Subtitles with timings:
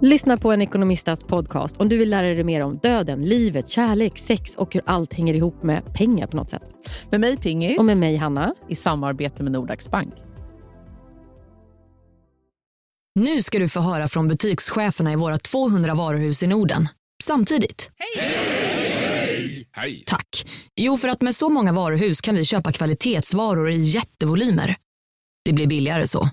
[0.00, 4.18] Lyssna på en ekonomistats podcast om du vill lära dig mer om döden, livet, kärlek,
[4.18, 6.62] sex och hur allt hänger ihop med pengar på något sätt.
[7.10, 7.78] Med mig Pingis.
[7.78, 8.54] Och med mig Hanna.
[8.68, 10.14] I samarbete med Nordax Bank.
[13.14, 16.88] Nu ska du få höra från butikscheferna i våra 200 varuhus i Norden.
[17.22, 17.90] Samtidigt.
[17.98, 19.66] Hej!
[19.72, 20.02] Hej!
[20.06, 20.28] Tack.
[20.76, 24.76] Jo, för att med så många varuhus kan vi köpa kvalitetsvaror i jättevolymer.
[25.44, 26.30] Det blir billigare så.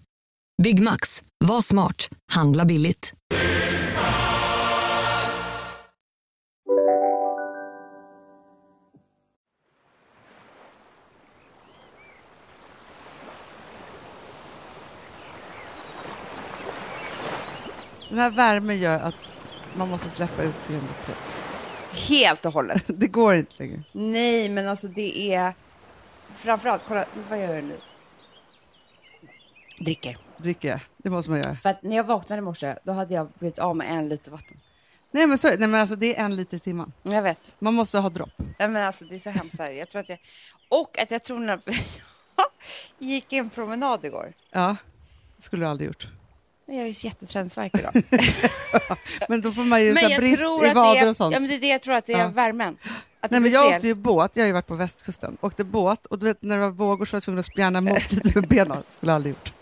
[0.64, 1.24] Byggmax.
[1.46, 2.10] Var smart.
[2.32, 3.14] Handla billigt.
[18.10, 19.16] Den här värmen gör att
[19.76, 21.18] man måste släppa ut senapet.
[22.10, 22.84] Helt och hållet.
[22.88, 23.84] Det går inte längre.
[23.92, 25.54] Nej, men alltså det är...
[26.36, 27.78] Framförallt, kolla, vad gör jag nu?
[29.80, 30.23] Dricker.
[30.38, 30.80] Dricker jag.
[30.98, 31.56] Det måste man göra.
[31.56, 34.32] För att när jag vaknade i morse, då hade jag blivit av med en liter
[34.32, 34.58] vatten.
[35.12, 36.94] Nej men, så, nej, men alltså, det är en liter i timmen.
[37.04, 37.56] Jag vet.
[37.60, 38.30] Man måste ha dropp.
[38.58, 39.72] Ja, men alltså, det är så hemskt här.
[39.72, 40.20] Jag tror att jag...
[40.70, 41.76] Och att jag tror när jag
[43.00, 44.34] gick en promenad igår.
[44.52, 44.76] Ja,
[45.38, 46.08] det skulle du aldrig gjort.
[46.66, 48.04] Men jag har ju jätteträningsvärk idag.
[49.30, 51.34] men då får man ju men så brist i vader det och sånt.
[51.34, 52.28] Ja, men det är det jag tror att det är Ja.
[52.28, 52.78] värmen.
[53.20, 53.76] Att det Nej, men jag fel.
[53.76, 56.56] åkte ju båt, jag har ju varit på västkusten, åkte båt och du vet när
[56.56, 58.84] det var vågor så var jag tvungen att spjärna emot lite med benen.
[58.90, 59.54] skulle jag aldrig gjort.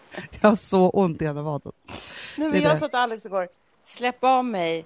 [0.42, 1.72] Jag har så ont i ena vaden.
[2.38, 3.48] Nej, men jag sa till Alex igår,
[3.84, 4.86] släpp av mig,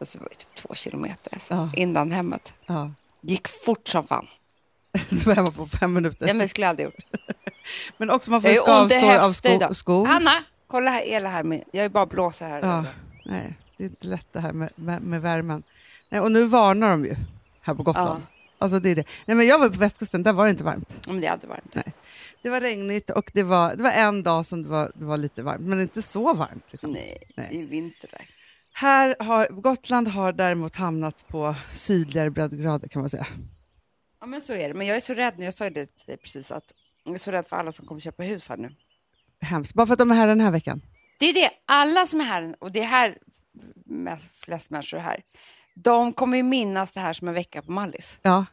[0.00, 1.70] alltså, det var ju typ två kilometer alltså, Ja.
[1.76, 2.52] innan hemmet.
[2.66, 2.90] Ja.
[3.20, 4.26] Gick fort som fan.
[5.10, 6.26] Du var hemma på fem minuter.
[6.26, 6.94] Ja, men det skulle jag aldrig gjort.
[7.96, 10.06] Men också man får skavsår av sko, skor.
[10.06, 10.30] Hanna,
[10.66, 12.62] kolla här, Ela här med, jag är bara blåser här.
[12.62, 12.84] Ja,
[13.24, 15.62] nej, det är inte lätt det här med, med, med värmen.
[16.08, 17.16] Nej, och nu varnar de ju
[17.60, 18.22] här på Gotland.
[18.58, 19.04] Alltså det är det.
[19.26, 21.06] Nej, men jag var på västkusten, där var det inte varmt.
[21.06, 21.74] Men det är aldrig varmt.
[21.74, 21.92] Nej.
[22.44, 25.16] Det var regnigt och det var, det var en dag som det var, det var
[25.16, 26.64] lite varmt, men inte så varmt.
[26.72, 26.90] Liksom.
[26.90, 27.48] Nej, Nej.
[27.50, 28.28] det är vinter där.
[28.72, 33.26] Här har, Gotland har däremot hamnat på sydligare breddgrader kan man säga.
[34.20, 34.74] Ja, men så är det.
[34.74, 36.72] Men jag är så rädd nu, jag sa ju det till dig precis, att
[37.04, 38.74] jag är så rädd för alla som kommer köpa hus här nu.
[39.40, 39.74] Hemskt.
[39.74, 40.82] Bara för att de är här den här veckan.
[41.18, 43.18] Det är det, alla som är här, och det är här
[43.84, 45.22] mest, flest människor är här,
[45.74, 48.18] de kommer ju minnas det här som en vecka på Mallis.
[48.22, 48.44] Ja.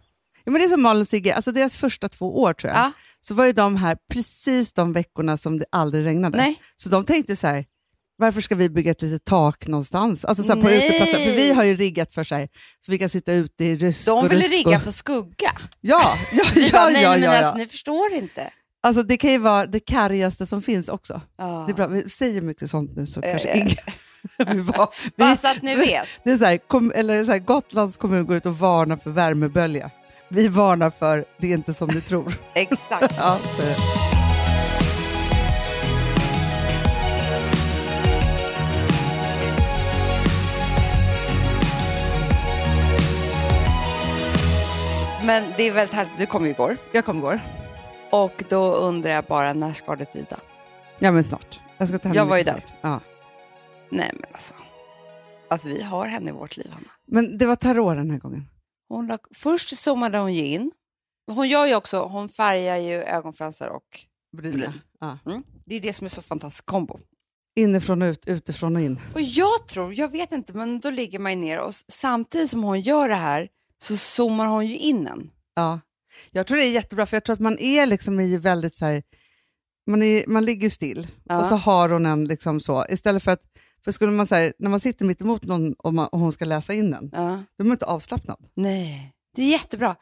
[0.44, 2.79] Ja men det är som Malin och Sigge, alltså deras första två år tror jag,
[2.79, 2.91] Ja.
[3.22, 6.38] så var ju de här precis de veckorna som det aldrig regnade.
[6.38, 6.62] Nej.
[6.75, 7.66] Så de tänkte så här,
[8.18, 10.25] varför ska vi bygga ett litet tak någonstans?
[10.25, 11.18] Alltså så här, på uteplatser.
[11.18, 12.50] För vi har ju riggat för sig
[12.80, 14.84] så vi kan sitta ute i rysk De ville rusk rigga och...
[14.84, 15.51] för skugga.
[15.81, 17.57] Ja, ja, Vi ja, bara, nej, ja, men ja, alltså, ja.
[17.57, 18.51] ni förstår inte.
[18.84, 21.22] Alltså det kan ju vara det kargaste som finns också.
[21.38, 21.63] Ja.
[21.68, 21.88] Det är bra.
[21.88, 23.75] Vi säger mycket sånt nu så Eh, kanske ingen...
[24.56, 26.07] vi var, vi, Bara så att ni vet.
[26.24, 29.09] Det är så här, kom, eller så här, Gotlands kommun går ut och varnar för
[29.09, 29.91] värmebölja.
[30.34, 32.34] Vi varnar för det är inte som ni tror.
[32.53, 33.16] Exakt.
[33.18, 33.64] ja, så.
[45.25, 46.78] Men det är väldigt härligt, du kom ju igår.
[46.92, 47.40] Jag kom igår.
[48.12, 50.40] Och då undrar jag bara, när ska det tyda?
[51.00, 51.59] Ja, men snart.
[51.78, 52.74] Jag ska ta hem Jag var ju snart.
[52.81, 53.00] Ja.
[53.90, 54.53] Nej men alltså,
[55.50, 56.90] att vi har henne i vårt liv, Hanna.
[57.08, 58.48] Men det var tarot den här gången.
[58.91, 60.72] Hon la, först zoomade hon ju in.
[61.31, 64.00] Hon gör ju också, hon färgar ju ögonfransar och.
[64.38, 64.74] Bryn.
[65.00, 65.18] Ja.
[65.25, 65.44] mm.
[65.66, 67.00] det är det som är så fantastisk kombo.
[67.56, 69.00] Inifrån och ut, utifrån och in.
[69.13, 72.63] Och jag tror, jag vet inte, men då ligger man ju ner och samtidigt som
[72.63, 73.50] hon gör det här
[73.84, 75.31] så zoomar hon ju in en.
[75.56, 75.80] Ja.
[76.31, 78.85] Jag tror det är jättebra, för jag tror att man är liksom i väldigt så
[78.85, 79.03] här,
[79.88, 81.40] man, är, man ligger still Ja.
[81.40, 83.44] och så har hon en liksom så, istället för att,
[83.84, 86.46] för skulle man säga när man sitter mitt emot någon och, man, och hon ska
[86.46, 87.44] läsa in den, Ja.
[87.58, 88.38] då är man inte avslappnad.
[88.53, 89.96] Nej, det är jättebra.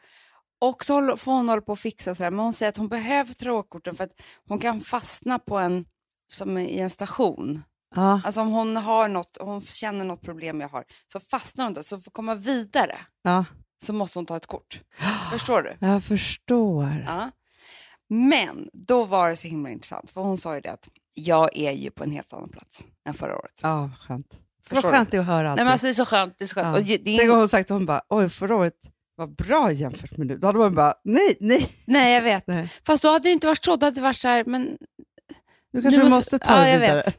[0.60, 2.76] Och så får hon hålla på och fixa och så här, men hon säger att
[2.76, 4.12] hon behöver trådkorten för att
[4.48, 5.84] hon kan fastna på en,
[6.32, 7.62] som i en station.
[7.94, 8.20] Ja.
[8.24, 11.82] Alltså om hon har något, hon känner något problem jag har, så fastnar hon där.
[11.82, 13.44] Så för att komma vidare Ja.
[13.82, 14.80] så måste hon ta ett kort.
[15.30, 15.86] Förstår du?
[15.86, 17.04] Jag förstår.
[17.06, 17.30] Ja.
[18.08, 20.88] Men då var det så himla intressant, för hon sa ju det att
[21.26, 23.52] jag är ju på en helt annan plats än förra året.
[23.62, 24.40] Ja, vad skönt.
[24.62, 25.64] Förstår vad skönt det är att höra Nej, alltid.
[25.64, 26.34] men alltså, det är så skönt.
[26.38, 26.66] Det är så skönt.
[26.66, 26.80] Ja.
[26.80, 28.74] Och det är Tänk om hon sagt att hon bara, oj förra året
[29.16, 30.36] var bra jämfört med nu.
[30.38, 31.68] Då hade man bara, nej, nej.
[31.86, 32.46] Nej, jag vet.
[32.46, 32.72] nej.
[32.86, 33.76] Fast då hade det inte varit så.
[33.76, 34.78] Då hade det varit så här, men
[35.72, 37.02] Nu kanske Nu du måste- måste ta ja, det jag vidare.
[37.02, 37.18] vet.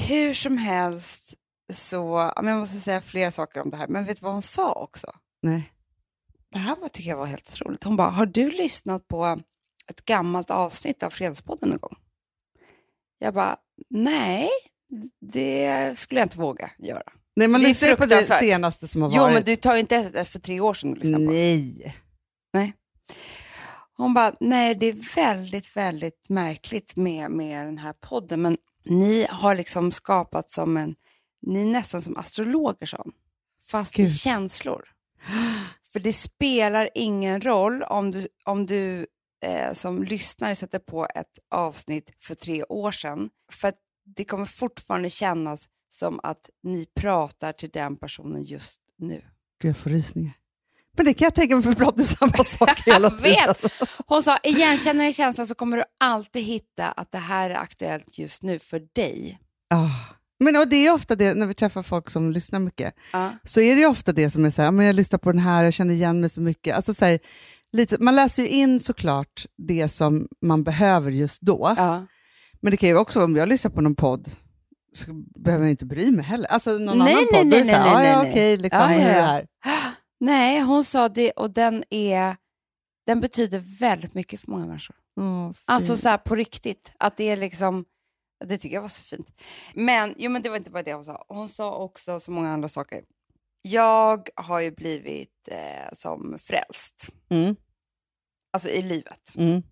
[0.08, 1.34] hur som helst
[1.72, 3.88] så, men jag måste säga flera saker om det här.
[3.88, 5.06] Men vet du vad hon sa också?
[5.42, 5.72] Nej.
[6.50, 7.84] Det här var, tycker jag var helt otroligt.
[7.84, 9.40] Hon bara, har du lyssnat på
[9.90, 11.96] ett gammalt avsnitt av Fredagspodden någon gång?
[13.24, 13.56] Jag bara,
[13.90, 14.48] nej,
[15.20, 17.02] det skulle jag inte våga göra.
[17.36, 19.34] nej, man lyssnar ju på det senaste som har Jo, varit.
[19.34, 21.32] men du tar ju inte ett för tre år sedan och lyssnar på.
[22.52, 22.74] Nej.
[23.96, 28.42] Hon bara, nej det är väldigt, väldigt märkligt med, med den här podden.
[28.42, 30.94] Men Ni har liksom skapat som en,
[31.42, 33.12] ni är nästan som astrologer hon,
[33.70, 34.12] fast i Gud.
[34.12, 34.84] känslor.
[35.92, 39.06] För det spelar ingen roll om du, om du
[39.44, 43.30] eh, som lyssnare sätter på ett avsnitt för tre år sedan.
[43.52, 43.74] För att
[44.16, 49.22] det kommer fortfarande kännas som att ni pratar till den personen just nu.
[49.62, 50.32] Gud, jag får rysningar.
[50.96, 53.54] Men det kan jag tänka mig, för pratar ju samma sak hela tiden.
[54.06, 58.18] Hon sa, igenkänner jag känslan så kommer du alltid hitta att det här är aktuellt
[58.18, 59.38] just nu för dig.
[59.70, 59.90] Ah.
[60.38, 63.30] Men och det är ofta det, när vi träffar folk som lyssnar mycket, Ja.
[63.44, 65.64] så är det ofta det som är så här, men jag lyssnar på den här,
[65.64, 66.76] jag känner igen mig så mycket.
[66.76, 67.18] Alltså så här,
[67.76, 72.06] lite, man läser ju in såklart det som man behöver just då, Ja.
[72.60, 74.30] men det kan ju också om jag lyssnar på någon podd,
[74.94, 75.12] så
[75.44, 76.48] behöver jag inte bry mig heller.
[76.48, 78.80] Alltså någon Nej, annan nej, podd, nej, så här, nej, "Ah, ja, nej, okej, liksom,
[78.82, 79.22] Ja, ja, ja.
[79.22, 79.46] här?
[80.20, 82.36] Nej, hon sa det och den är
[83.06, 84.96] den betyder väldigt mycket för många människor.
[85.20, 86.94] Åh, Alltså så här på riktigt.
[86.98, 87.84] Att det är liksom,
[88.44, 89.28] det tycker jag var så fint.
[89.74, 91.24] Men, jo, men det var inte bara det hon sa.
[91.28, 93.02] Hon sa också så många andra saker.
[93.68, 97.56] Jag har ju blivit eh, som frälst, Mm,
[98.52, 99.34] alltså i livet.
[99.36, 99.62] mm,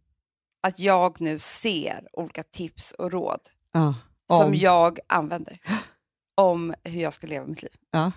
[0.62, 3.40] Att jag nu ser olika tips och råd
[3.72, 3.94] ja.
[4.30, 4.54] som Om.
[4.54, 5.58] jag använder
[6.34, 7.72] om hur jag ska leva mitt liv.
[7.90, 8.12] Ja.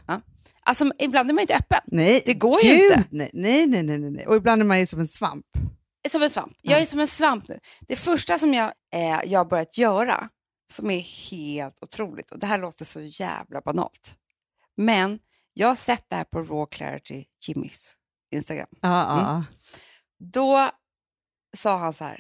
[0.62, 1.80] Alltså ibland är man inte öppen.
[1.86, 3.04] Nej, Det går ju gud, inte.
[3.12, 4.28] Nej, nej, nej, nej, nej.
[4.28, 5.46] Och ibland är man ju som en svamp.
[6.12, 6.58] Som en svamp.
[6.62, 6.72] Ja.
[6.72, 7.60] Jag är som en svamp nu.
[7.82, 10.30] Det första som jag, eh, jag har börjat göra,
[10.74, 11.00] som är
[11.32, 14.18] helt otroligt, och det här låter så jävla banalt,
[14.78, 15.20] men
[15.58, 17.94] jag har sett det här på Raw Clarity Jimmys
[18.32, 18.68] Instagram.
[18.82, 19.26] Ja, ja, Mm.
[19.26, 19.44] ja.
[20.20, 20.70] Då
[21.58, 22.20] sa han så här,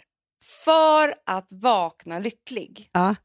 [0.66, 3.16] för att vakna lycklig Ja.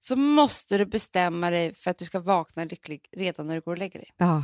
[0.00, 3.72] så måste du bestämma dig för att du ska vakna lycklig redan när du går
[3.72, 4.10] och lägger dig.
[4.16, 4.42] ja.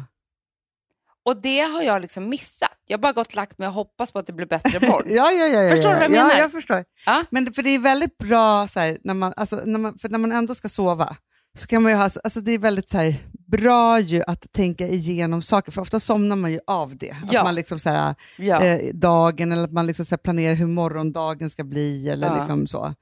[1.23, 2.79] Och det har jag liksom missat.
[2.87, 5.03] Jag har bara gått och lagt mig och hoppas på att det blir bättre imorgon.
[5.07, 5.99] Ja, ja, ja, ja, Förstår ja.
[5.99, 6.41] du vad jag ja, menar?
[6.41, 6.85] jag förstår.
[7.07, 7.25] Ja.
[7.31, 10.09] Men det, för det är väldigt bra, så här, när, man, alltså, när, man, för
[10.09, 11.17] när man ändå ska sova,
[11.59, 13.15] så kan man ju ha, alltså, det är väldigt så här,
[13.47, 17.17] bra ju att tänka igenom saker, för ofta somnar man ju av det.
[17.31, 17.39] Ja.
[17.41, 18.61] Att man liksom så här, ja.
[18.65, 22.39] eh, dagen, eller att man liksom så planerar hur morgondagen ska bli, eller Ja.
[22.39, 22.95] liksom så.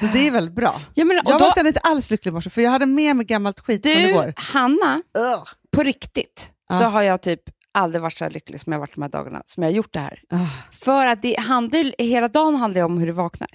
[0.00, 0.80] Så det är väldigt bra.
[0.94, 3.26] ja, men, Jag då, vaknade inte alls lycklig i morse, för jag hade med mig
[3.26, 4.32] gammalt skit från du, igår.
[4.36, 5.44] Hanna, Ugh.
[5.76, 7.40] på riktigt så har jag typ
[7.72, 9.92] aldrig varit så här lycklig som jag varit de här dagarna som jag har gjort
[9.92, 10.20] det här.
[10.30, 10.46] Ah.
[10.72, 13.48] För att det handlar, hela dagen handlar ju om hur du vaknar.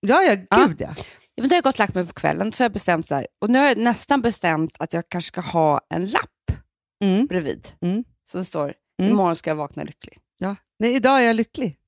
[0.00, 0.66] Ja, ja, Ja.
[0.66, 0.88] gud ja.
[1.40, 3.14] Men då har jag gått och lagt mig på kvällen så har jag bestämt så
[3.14, 6.28] här, och nu har jag nästan bestämt att jag kanske ska ha en lapp
[7.04, 7.26] Mm.
[7.26, 8.04] bredvid Mm.
[8.28, 9.12] som står Mm.
[9.12, 10.18] imorgon ska jag vakna lycklig.
[10.38, 10.56] ja.
[10.78, 11.78] Nej, idag är jag lycklig.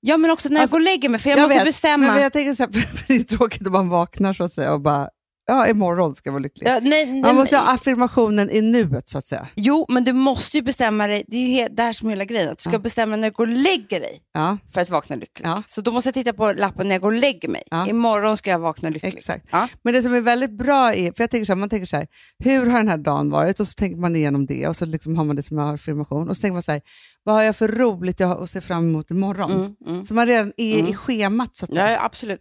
[0.00, 1.64] Ja men också när Alltså, jag går och lägger mig för jag, jag måste vet,
[1.64, 2.06] bestämma.
[2.06, 2.70] Men jag tänker så här,
[3.08, 5.10] det är tråkigt om man vaknar så att säga och bara,
[5.46, 6.68] ja imorgon ska jag vara lycklig.
[6.68, 9.48] ja, nej, nej, man måste men- ha affirmationen i nuet så att säga.
[9.56, 11.24] Jo, men du måste ju bestämma dig.
[11.28, 12.48] Det är ju det här som är hela grejen.
[12.50, 12.78] Att du ska Ja.
[12.78, 15.46] bestämma när du går och lägger dig Ja, för att vakna lycklig.
[15.48, 15.62] Ja.
[15.66, 17.62] Så då måste jag titta på lappen när jag går och lägger mig.
[17.88, 19.14] Imorgon ska jag vakna lycklig.
[19.16, 19.48] exakt.
[19.84, 21.96] Men det som är väldigt bra är, för jag tänker så här, man tänker så
[21.96, 22.06] här,
[22.44, 23.60] hur har den här dagen varit?
[23.60, 26.28] Och så tänker man igenom det och så liksom har man det som affirmation.
[26.28, 26.80] Och så tänker man så här,
[27.24, 29.52] vad har jag för roligt jag har att se fram emot imorgon?
[29.52, 30.04] Mm, mm.
[30.04, 30.92] Så man redan är Mm.
[30.92, 31.90] i schemat så att säga.
[31.92, 32.40] ja, absolut.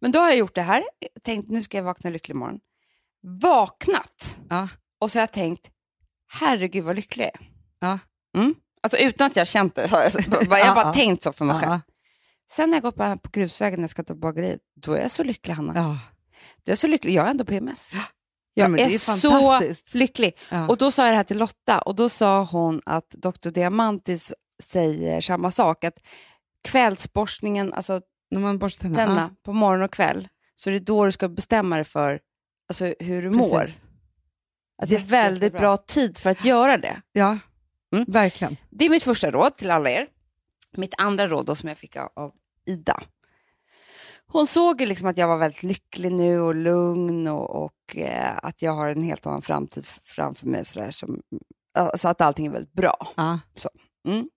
[0.00, 0.82] Men då har jag gjort det här.
[1.22, 2.58] Tänkt nu ska jag vakna lycklig imorgon.
[3.42, 4.38] Vaknat.
[4.48, 4.68] Ja.
[5.00, 5.70] Och så har jag tänkt,
[6.32, 7.48] herregud vad lycklig jag är.
[7.80, 7.98] Ja.
[8.40, 8.54] Mm.
[8.82, 9.88] Alltså utan att jag har känt det.
[9.90, 10.92] Jag bara ja.
[10.92, 11.80] tänkt så för mig själv.
[12.50, 15.10] Sen när jag går på, på grusvägen när jag ska ta bageriet, då är jag
[15.10, 15.72] så lycklig Hanna.
[15.76, 15.98] ja.
[16.64, 17.14] Då är jag så lycklig.
[17.14, 17.90] Jag har ändå PMS.
[18.54, 20.38] Ja, Jag det är, är så lycklig.
[20.50, 20.68] Ja.
[20.68, 23.50] Och då sa jag det här till Lotta och då sa hon att Dr.
[23.50, 24.32] Diamantis
[24.62, 25.84] säger samma sak.
[25.84, 25.98] Att
[26.68, 29.06] kvällsborstningen, alltså När man borstar tänderna.
[29.06, 32.20] tänderna på morgon och kväll, så det är då du ska bestämma dig för
[32.68, 33.60] alltså, hur du Ja, mår.
[33.60, 33.82] precis.
[34.82, 37.00] Att det är väldigt bra tid för att göra det.
[37.12, 37.38] Ja,
[37.92, 38.04] Mm.
[38.08, 38.56] verkligen.
[38.70, 40.06] Det är mitt första råd till alla er.
[40.76, 42.32] Mitt andra råd då, som jag fick av
[42.66, 43.02] Ida.
[44.32, 48.36] Hon såg ju liksom att jag var väldigt lycklig nu och lugn och, och eh,
[48.42, 50.64] att jag har en helt annan framtid framför mig.
[50.64, 51.20] Så, som,
[51.74, 52.96] alltså att allting är väldigt bra.
[53.16, 53.38] Ja.
[54.06, 54.28] Mm.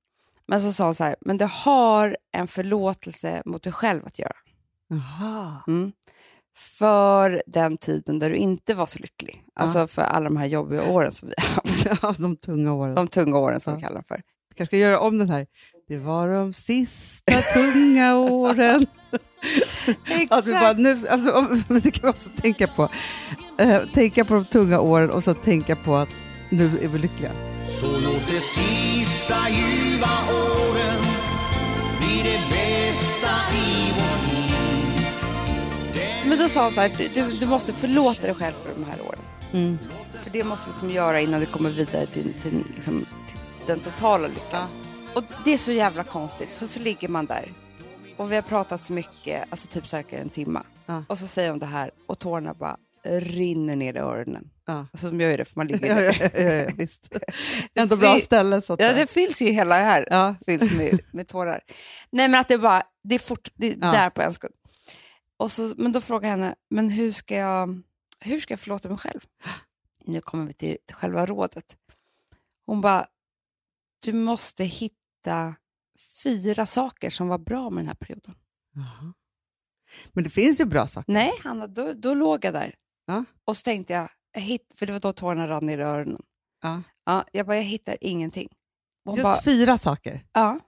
[0.47, 4.19] Men så sa hon så här, men det har en förlåtelse mot dig själv att
[4.19, 4.35] göra.
[5.67, 5.91] Mm.
[6.57, 9.43] För den tiden där du inte var så lycklig.
[9.55, 12.17] Alltså för alla de här jobbiga åren som vi har haft.
[12.21, 12.95] De tunga åren.
[12.95, 13.77] De tunga åren som Ja.
[13.77, 14.21] vi kallar dem för.
[14.49, 15.47] Vi kanske ska göra om den här.
[15.87, 18.85] Det var de sista tunga åren.
[20.29, 21.47] Att vi bara, nu, alltså,
[21.83, 22.89] det kan vi också tänka på.
[23.57, 26.09] Eh, tänka på de tunga åren och så tänka på att
[26.49, 27.31] nu är vi lyckliga.
[27.67, 31.01] Så låt de sista ljuva åren
[31.99, 35.07] bli det bästa i vårt liv.
[36.25, 39.01] Men då sa hon så här, du, du, måste förlåta dig själv för de här
[39.07, 39.19] åren.
[39.53, 39.77] Mm.
[40.23, 43.37] För det måste du liksom göra innan du kommer vidare till, till, liksom, till
[43.67, 44.67] den totala lyckan.
[45.15, 47.53] Och det är så jävla konstigt, för så ligger man där
[48.17, 50.63] och vi har pratat så mycket, alltså typ säkert en timme.
[50.85, 51.03] Ja.
[51.09, 54.49] Och så säger hon det här och tårarna bara rinner ner i öronen.
[54.65, 54.85] Ja.
[54.91, 56.31] Alltså, som gör det, för man ligger där.
[56.35, 57.09] ja, ja, visst.
[57.73, 60.07] Ändå bra ställe så att Ja, det fylls ju hela här.
[60.09, 60.35] Ja.
[60.45, 61.61] Fylls med, med tårar.
[62.09, 64.53] Nej, men att det bara, det är fort, det är där på en sekund.
[65.37, 67.81] Och så, men då frågar jag henne, men hur ska jag,
[68.19, 69.19] hur ska jag förlåta mig själv?
[70.05, 71.75] Nu kommer vi till, till själva rådet.
[72.65, 73.05] Hon bara,
[73.99, 75.02] du måste hitta
[76.23, 78.35] fyra saker som var bra med den här perioden.
[78.75, 79.13] Jaha.
[80.13, 81.13] Men det finns ju bra saker.
[81.13, 82.75] Nej, Hanna, då, då låg jag där.
[83.05, 83.25] Ja.
[83.45, 86.21] Och så tänkte jag, jag hitt, för det var då tårarna rann ner i öronen.
[86.61, 86.81] Ja.
[87.05, 88.49] Ja, jag bara, jag hittar ingenting.
[89.09, 90.25] Just bara, fyra saker.
[90.33, 90.59] ja.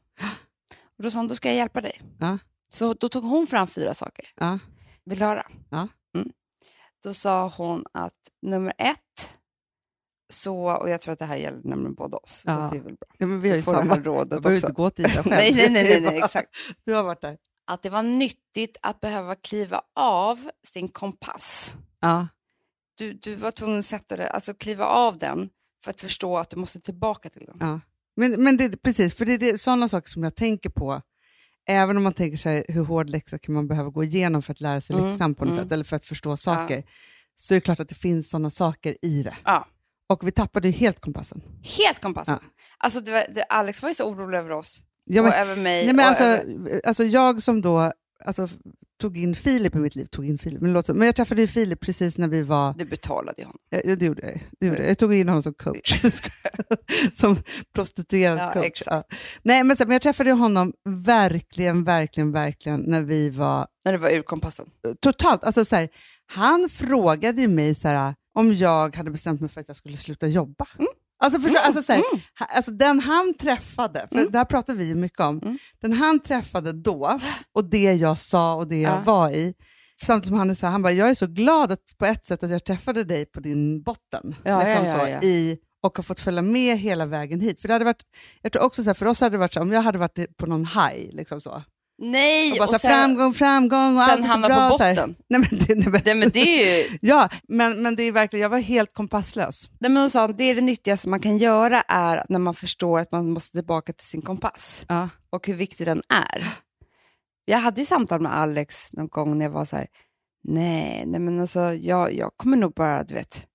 [0.98, 2.02] Och då sa hon, då ska jag hjälpa dig.
[2.20, 2.38] Ja.
[2.72, 4.32] Så då tog hon fram fyra saker.
[4.36, 4.60] Ja.
[5.06, 5.48] Vill du höra?
[5.70, 5.88] Ja.
[6.16, 6.32] Mm.
[7.04, 9.38] Då sa hon att nummer ett,
[10.30, 12.54] så, och jag tror att det här gäller nämligen båda oss, så Ja.
[12.54, 13.08] att det är väl bra.
[13.18, 13.96] Ja, men vi har Du ju samma.
[14.00, 15.28] rådet Jag behöver inte gå till Ida själv.
[15.30, 16.50] Nej, nej, nej, nej, nej, exakt.
[16.86, 17.38] Du har varit där.
[17.68, 21.76] Att det var nyttigt att behöva kliva av sin kompass.
[22.00, 22.28] Ja.
[22.98, 25.50] Du, du var tvungen att sätta det, alltså kliva av den
[25.84, 27.58] för att förstå att du måste tillbaka till den.
[27.60, 27.80] Ja.
[28.16, 31.02] Men, men det, precis, för det är det, sådana saker som jag tänker på.
[31.68, 34.62] Även om man tänker sig hur hård läxa kan man behöva gå igenom för att
[34.62, 35.64] lära sig Mm, läxan på något mm.
[35.66, 36.84] sätt, eller för att förstå saker,
[37.36, 39.36] så är det klart att det finns sådana saker i det.
[39.46, 39.68] Ja.
[40.10, 41.42] Och vi tappade helt kompassen.
[41.78, 42.40] Helt kompassen.
[42.78, 45.56] Alltså det var, det, Alex var ju så orolig över oss Ja, men, och över
[45.56, 45.86] mig.
[45.86, 47.92] nej, men alltså, över, alltså jag som då
[48.26, 48.48] alltså,
[49.02, 51.48] tog in Filip i mitt liv, tog in Filip, men, så- men jag träffade ju
[51.48, 53.60] Filip precis när vi var du betalade ju honom.
[53.70, 54.44] Ja, ja, det gjorde jag.
[54.60, 54.90] Det gjorde jag.
[54.90, 56.02] jag tog in honom som coach.
[57.14, 57.36] som
[57.76, 58.84] prostituerad Ja, coach.
[58.86, 59.04] Ja.
[59.44, 63.98] Nej, men, så, men jag träffade honom verkligen, verkligen, verkligen när vi var När det
[63.98, 64.66] var ur kompassen.
[65.02, 65.44] totalt...
[65.44, 65.90] Alltså, så här,
[66.26, 69.98] han frågade ju mig så här, om jag hade bestämt mig för att jag skulle
[69.98, 70.68] sluta jobba.
[71.20, 72.02] Alltså, förstå, alltså, så här,
[72.40, 75.58] ha- alltså, den han träffade, för det här pratar vi mycket om, Mm.
[75.82, 77.20] den han träffade då
[77.54, 79.02] och det jag sa och det jag Ja.
[79.06, 79.54] var i,
[80.02, 82.26] samtidigt som han är så här, han bara, jag är så glad att, på ett
[82.26, 84.36] sätt att jag träffade dig på din botten.
[84.44, 85.28] Ja, liksom ja, ja, så.
[85.28, 87.62] I, och har fått följa med hela vägen hit.
[87.62, 88.04] För det hade varit,
[88.42, 90.38] jag tror också så här, för oss hade det varit så om jag hade varit
[90.38, 91.64] på någon high, liksom så.
[91.98, 92.52] Nej!
[92.52, 94.70] Och bara, och så sen, framgång, framgång och allt sen är så hamna bra.
[94.70, 95.16] på botten.
[95.30, 96.98] Nej, men det, nej, men, Nej, men det är ju...
[97.02, 99.70] Ja, men, men det är verkligen, jag var helt kompasslös.
[99.80, 103.00] Nej, men hon sa, det är det nyttigaste man kan göra är när man förstår
[103.00, 105.10] att man måste tillbaka till sin kompass Ja.
[105.30, 106.48] och hur viktig den är.
[107.46, 109.88] Jag hade ju samtal med Alex någon gång när jag var så här,
[110.44, 113.48] nej, nej men alltså jag, jag kommer nog bara, du vet,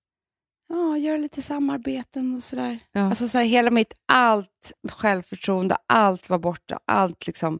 [0.69, 2.79] ja, göra lite samarbeten och sådär.
[2.91, 3.01] Ja.
[3.09, 7.59] Alltså så här, hela mitt, allt självförtroende, allt var borta, allt liksom.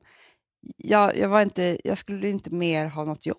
[0.78, 3.38] Jag, jag, var inte, jag skulle inte mer ha något jobb.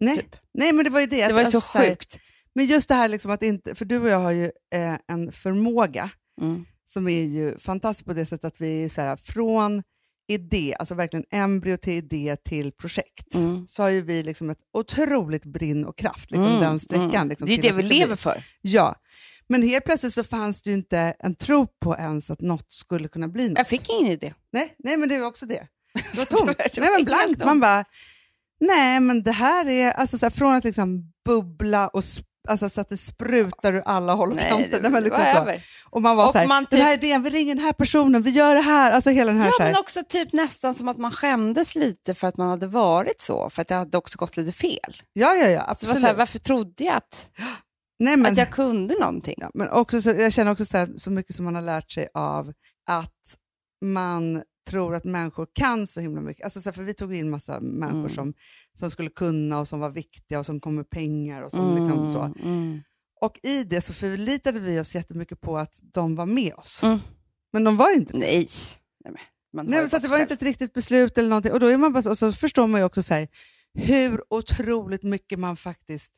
[0.00, 0.16] Nej.
[0.16, 0.36] Typ.
[0.54, 1.26] Nej, men det var ju det.
[1.26, 2.18] Det var ju Alltså, så här, sjukt.
[2.54, 4.44] Men just det här liksom att inte, för du och jag har ju
[4.74, 6.64] eh, en förmåga Mm.
[6.84, 9.82] som är ju fantastisk på det sättet att vi är så här, från
[10.28, 13.66] idé, alltså verkligen embryo till idé till projekt, Mm.
[13.68, 17.10] så har ju vi liksom ett otroligt brinn och kraft, liksom Mm, den sträckan.
[17.14, 17.28] mm.
[17.28, 17.98] Liksom, det är det vi bli.
[17.98, 18.44] lever för.
[18.60, 18.94] Ja,
[19.48, 23.08] men helt plötsligt så fanns det ju inte en tro på ens att något skulle
[23.08, 23.58] kunna bli något.
[23.58, 24.34] Jag fick ingen idé.
[24.52, 25.68] Nej, nej, men det var också det.
[25.96, 26.58] Det var Så tomt.
[26.76, 27.44] nej, men blankt.
[27.44, 27.84] Man bara,
[28.60, 32.02] nej men det här är, alltså så här, från att liksom bubbla och
[32.48, 35.00] alltså, så att det sprutar ur alla håll och kanter.
[35.00, 35.52] liksom så.
[35.90, 37.72] Och man var Och så här, man den typ- här idén, vi ringer den här
[37.72, 38.92] personen, vi gör det här.
[38.92, 39.72] Alltså hela den här, Ja, så här.
[39.72, 43.50] men också typ nästan som att man skämdes lite för att man hade varit så,
[43.50, 44.96] för att det hade också gått lite fel.
[45.12, 46.00] Ja, ja, ja, Så absolut.
[46.00, 47.30] så här, varför trodde jag att,
[47.98, 49.34] nej, men, att jag kunde någonting?
[49.36, 51.90] ja, men också så, jag känner också så, här, så mycket som man har lärt
[51.90, 52.52] sig av
[52.90, 53.36] att
[53.84, 56.44] man tror att människor kan så himla mycket.
[56.44, 58.08] Alltså, så här, för vi tog in massa människor Mm.
[58.08, 58.34] som,
[58.74, 62.10] som skulle kunna och som var viktiga och som kom med pengar och som liksom
[62.10, 62.22] så.
[62.48, 62.80] mm.
[63.20, 66.82] Och i det så förlitade vi oss jättemycket på att de var med oss.
[66.82, 66.98] Mm.
[67.52, 68.16] Men de var inte.
[68.16, 68.48] Nej.
[69.04, 69.20] Nej, men
[69.52, 70.20] man Nej, så det var själv.
[70.22, 71.52] inte ett riktigt beslut eller någonting.
[71.52, 73.28] Och då, är man bara, och så förstår man ju också så här,
[73.74, 76.12] hur otroligt mycket man faktiskt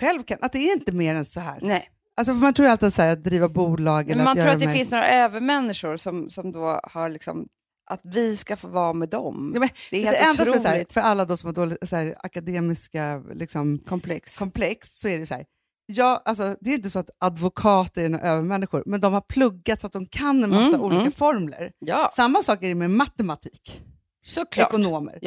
[0.00, 0.38] själv kan.
[0.40, 1.58] Att det är inte mer än så här.
[1.62, 1.88] Nej.
[2.16, 4.42] Alltså, för man tror ju alltid så här, att driva bolag eller Men man att
[4.44, 7.48] tror att det de här- finns några övermänniskor som, som då har liksom,
[7.90, 9.50] att vi ska få vara med dem.
[9.54, 11.54] Ja, men det är det helt är så här, otroligt för alla då som har
[11.54, 14.38] dåligt, så här, akademiska liksom, komplex.
[14.38, 15.44] komplex så är det så här.
[15.86, 19.86] Ja, alltså, det är inte så att advokater är övermänniskor, men de har pluggat så
[19.86, 21.12] att de kan en massa Mm, olika mm.
[21.12, 21.72] formler.
[21.78, 23.82] ja, Samma sak är det med matematik,
[24.22, 24.68] såklart.
[24.68, 25.18] ekonomer.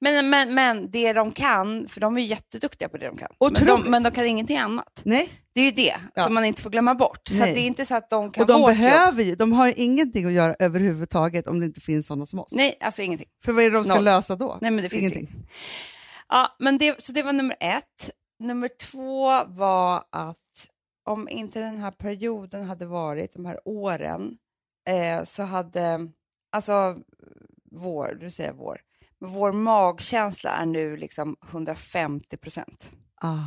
[0.00, 3.66] Men, men, men det de kan, för de är jätteduktiga på det de kan, men
[3.66, 5.00] de, men de kan ingenting annat.
[5.04, 6.24] Nej, Det är ju det Ja.
[6.24, 7.28] som man inte får glömma bort.
[7.28, 7.48] Så Nej.
[7.48, 9.72] att det är inte så att de kan och de behöver ju, de har ju
[9.72, 12.52] ingenting att göra överhuvudtaget om det inte finns sådana som oss.
[12.52, 13.28] Nej, alltså ingenting.
[13.44, 14.04] För vad är det de ska Noll.
[14.04, 14.58] lösa då?
[14.60, 15.46] Nej, men det finns ingenting.
[16.28, 18.10] Ja, men det, så det var nummer ett.
[18.40, 20.38] Nummer två var att
[21.08, 24.36] om inte den här perioden hade varit, de här åren,
[24.88, 25.98] eh, så hade,
[26.52, 26.96] alltså
[27.74, 28.80] vår, du säger vår,
[29.20, 32.92] men vår magkänsla är nu liksom 150 procent.
[33.20, 33.38] Ah,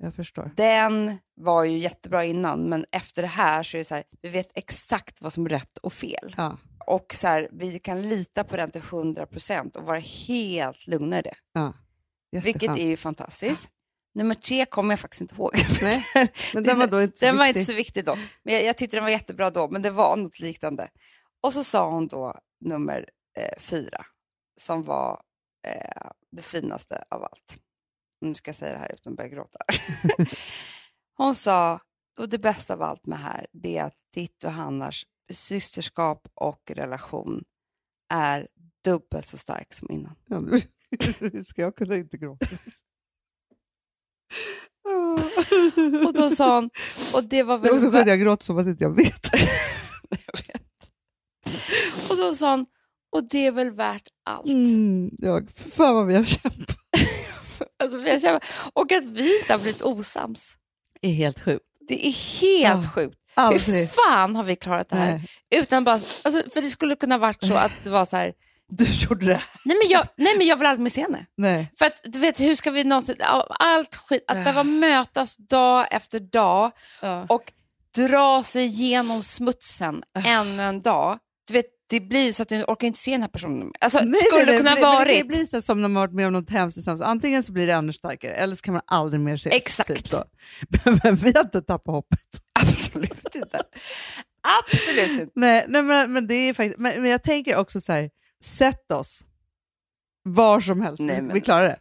[0.00, 0.50] jag förstår.
[0.56, 4.28] Den var ju jättebra innan, men efter det här så är det så här, vi
[4.28, 6.34] vet exakt vad som är rätt och fel.
[6.36, 6.58] Ja.
[6.86, 11.22] Och så här, vi kan lita på den till 100% och vara helt lugna i
[11.22, 11.34] det.
[11.52, 11.72] Ja.
[12.30, 13.68] Vilket är ju fantastiskt.
[14.14, 15.52] Nummer tre kommer jag faktiskt inte ihåg.
[15.82, 16.04] Nej,
[16.54, 17.60] Men den var då inte så den var viktig.
[17.60, 18.16] inte så viktig då.
[18.42, 20.88] Men jag, jag tyckte den var jättebra då, men det var något liknande.
[21.42, 24.06] Och så sa hon då nummer eh, fyra,
[24.60, 25.22] som var
[25.66, 27.56] eh, det finaste av allt.
[28.20, 29.58] Nu ska jag säga det här utan att börja gråta.
[31.16, 31.80] hon sa,
[32.18, 36.70] och det bästa av allt med här, det är att ditt och Hannas systerskap och
[36.74, 37.44] relation
[38.08, 38.48] är
[38.84, 40.14] dubbelt så stark som innan.
[40.26, 40.60] Ja, nu
[41.44, 42.46] ska jag kunna inte gråta.
[46.06, 46.70] Och då sa hon,
[47.14, 47.72] och det var väl...
[47.72, 49.26] också skönt, jag gråter som att inte jag vet.
[50.10, 50.62] Jag vet.
[52.10, 52.66] Och då sa hon,
[53.12, 54.46] och det är väl värt allt.
[54.46, 55.40] Mm, ja,
[55.76, 56.76] fan vad vi har kämpat.
[57.82, 58.44] Alltså, vi har kämpat.
[58.72, 60.56] Och att vi inte har blivit osams.
[61.00, 61.64] Det är helt sjukt.
[61.88, 63.16] Det är helt Ja, sjukt.
[63.34, 63.76] Aldrig.
[63.80, 65.10] Hur fan har vi klarat det här?
[65.50, 65.60] Nej.
[65.62, 68.32] Utan bara, alltså, för det skulle kunna varit så att det var så här,
[68.68, 69.42] Du gjorde det.
[69.64, 71.26] nej men jag, nej, men jag vill aldrig mer se henne.
[71.36, 71.72] Nej.
[71.78, 73.16] För att du vet, hur ska vi någonsin,
[73.58, 76.70] allt skit, att behöva mötas dag efter dag
[77.02, 77.26] Ja.
[77.28, 77.52] och
[77.96, 81.18] dra sig igenom smutsen ännu en dag.
[81.46, 83.72] Du vet, det blir så att du orkar inte se den här personen.
[83.80, 85.18] Alltså, Nej, skulle nej, nej, kunna det- men varit.
[85.18, 87.00] Det blir så som när man varit med om något hemskt tillsammans.
[87.02, 89.54] Antingen så blir det ännu starkare eller så kan man aldrig mer ses.
[89.54, 89.88] Exakt.
[90.10, 90.20] Typ.
[90.84, 92.18] Men, men vi har inte tappat hoppet.
[92.60, 93.62] Absolut inte.
[94.62, 95.32] Absolut inte.
[95.34, 98.10] Nej, nej men, men, det är faktiskt, men, men jag tänker också så här,
[98.44, 99.20] sätt oss
[100.24, 101.00] var som helst.
[101.02, 101.76] Nej, men vi klarar det.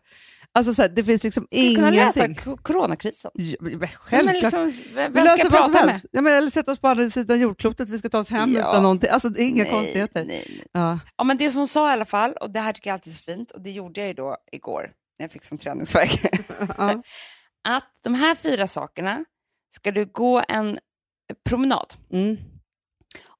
[0.54, 2.58] Alltså så här, det finns liksom Skulle kunna lösa ingenting.
[2.58, 3.32] coronakrisen.
[3.34, 4.26] Ja, men Självklart.
[4.26, 5.94] men liksom, vem vi ska löser jag vad som prata med?
[5.94, 6.08] helst.
[6.12, 8.60] Ja, men, eller sätta oss på andra sidan jordklotet, vi ska ta oss hem Ja.
[8.60, 9.10] utan någonting.
[9.10, 10.26] Alltså det är inga Nej, konstigheter.
[10.26, 10.64] Nej, nej.
[10.72, 11.00] Ja.
[11.18, 13.14] Ja, men det som hon sa i alla fall, och det här tycker jag alltid
[13.14, 16.22] är så fint, och det gjorde jag ju då igår när jag fick som träningsvärk.
[16.78, 17.02] Ja.
[17.68, 19.26] att de här fyra sakerna
[19.74, 20.80] ska du gå en
[21.50, 22.38] promenad Mm.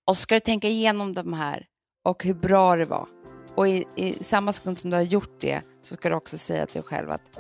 [0.08, 1.66] och ska du tänka igenom de här
[2.06, 3.08] och hur bra det var.
[3.56, 6.66] Och i, i samma sekund som du har gjort det så ska du också säga
[6.66, 7.40] till dig själv att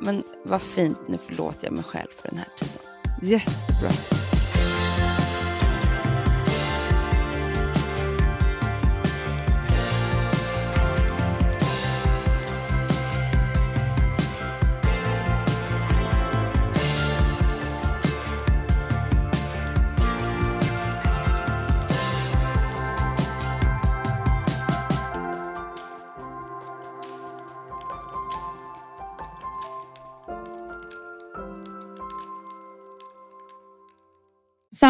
[0.00, 2.82] men vad fint, nu förlåter jag mig själv för den här tiden.
[3.22, 4.17] Jättebra.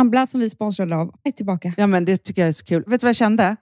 [0.09, 1.75] Sambla som vi sponsrade av är tillbaka.
[1.77, 2.85] Ja, men det tycker jag är så kul.
[2.87, 3.57] Vet du vad jag kände?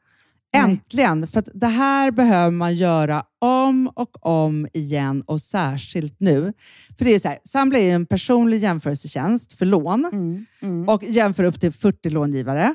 [0.56, 1.28] Äntligen!
[1.28, 6.52] För att det här behöver man göra om och om igen och särskilt nu.
[6.98, 10.88] För det är så här, Sambla är en personlig jämförelsetjänst för lån Mm, mm.
[10.88, 12.74] och jämför upp till 40 långivare.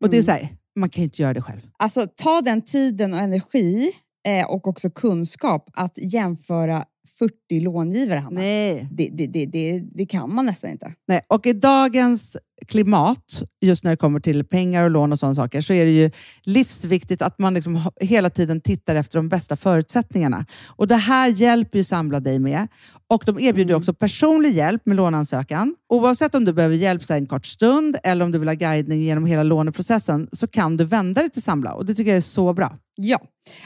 [0.00, 1.60] Och det är så här, man kan ju inte göra det själv.
[1.78, 3.90] Alltså ta den tiden och energi
[4.26, 6.84] eh, och också kunskap att jämföra
[7.18, 8.40] 40 långivare, Hanna.
[8.40, 8.88] Nej.
[8.90, 10.92] Det, det, det, det, kan man nästan inte.
[11.08, 11.20] Nej.
[11.28, 15.60] Och i dagens klimat, just när det kommer till pengar och lån och sådana saker,
[15.60, 16.10] så är det ju
[16.42, 20.46] livsviktigt att man liksom hela tiden tittar efter de bästa förutsättningarna.
[20.66, 22.68] Och Det här hjälper ju Samla dig med.
[23.10, 25.76] Och De erbjuder också personlig hjälp med låneansökan.
[25.88, 29.00] Oavsett om du behöver hjälp så en kort stund eller om du vill ha guidning
[29.00, 32.20] genom hela låneprocessen så kan du vända dig till Samla och det tycker jag är
[32.20, 32.78] så bra.
[33.00, 33.20] Ja,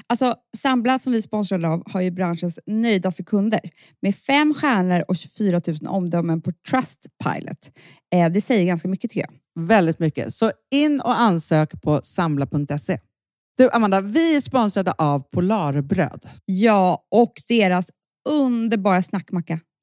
[0.07, 3.61] alltså Sambla som vi sponsrade av har ju branschens nöjdaste kunder
[4.03, 7.71] med fem stjärnor och 24 000 omdömen på Trustpilot.
[8.15, 9.67] Eh, det säger ganska mycket tycker jag.
[9.67, 10.35] Väldigt mycket.
[10.35, 12.99] Så in och ansök på samla.se.
[13.59, 16.29] Du Amanda, vi är sponsrade av Polarbröd.
[16.45, 17.91] Ja, och deras
[18.29, 19.61] underbara snackmacka.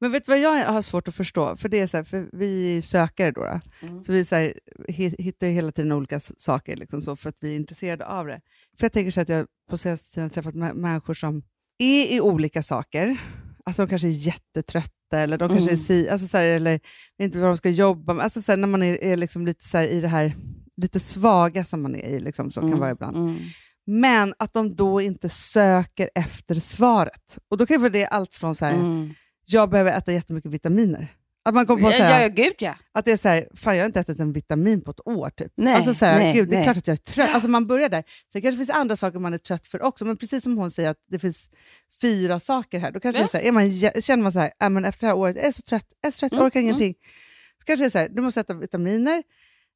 [0.00, 1.56] Men vet du vad jag har svårt att förstå?
[1.56, 3.40] För det är så här, för vi är sökare då.
[3.40, 3.60] då.
[3.86, 4.04] Mm.
[4.04, 4.54] Så vi så här,
[4.88, 8.40] hi- hittar hela tiden olika saker liksom så för att vi är intresserade av det.
[8.78, 11.42] För jag tänker så att jag på senaste tiden har träffat mä- människor som
[11.78, 13.16] är i olika saker.
[13.64, 15.84] Alltså de kanske är jättetrötta eller de kanske är Mm.
[15.84, 16.80] si, alltså så här, eller
[17.22, 18.24] inte vad de ska jobba med.
[18.24, 20.34] Alltså så här, när man är, är liksom lite så i det här
[20.76, 23.16] lite svaga som man är i, liksom, så kan vara ibland.
[23.16, 23.36] Mm.
[23.86, 27.38] Men att de då inte söker efter svaret.
[27.50, 29.14] Och då kan det vara det allt från så här, Mm.
[29.52, 31.08] Jag behöver äta jättemycket vitaminer.
[31.44, 32.74] Att man kommer på så Ja, här, ja, gud ja.
[32.92, 35.30] att det är så här, fan jag har inte ätit en vitamin på ett år.
[35.30, 35.52] Typ.
[35.56, 36.64] Nej, alltså så här, nej, gud, det är nej.
[36.64, 37.30] klart att jag är trött.
[37.34, 38.04] Alltså man börjar där.
[38.32, 40.70] Sen kanske det finns andra saker man är trött för också, men precis som hon
[40.70, 41.50] säger att det finns
[42.00, 43.28] fyra saker här, då kanske Ja.
[43.28, 45.44] så här, är man, känner man så här, äh, men efter det här året, jag
[45.46, 46.94] är så trött, jag är så trött, Mm, orkar ingenting.
[47.58, 49.22] Så kanske det är så här, du måste äta vitaminer,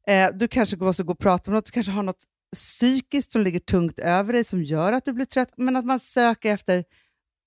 [0.08, 3.42] eh, du kanske måste gå och prata om något, du kanske har något psykiskt som
[3.42, 6.84] ligger tungt över dig som gör att du blir trött, men att man söker efter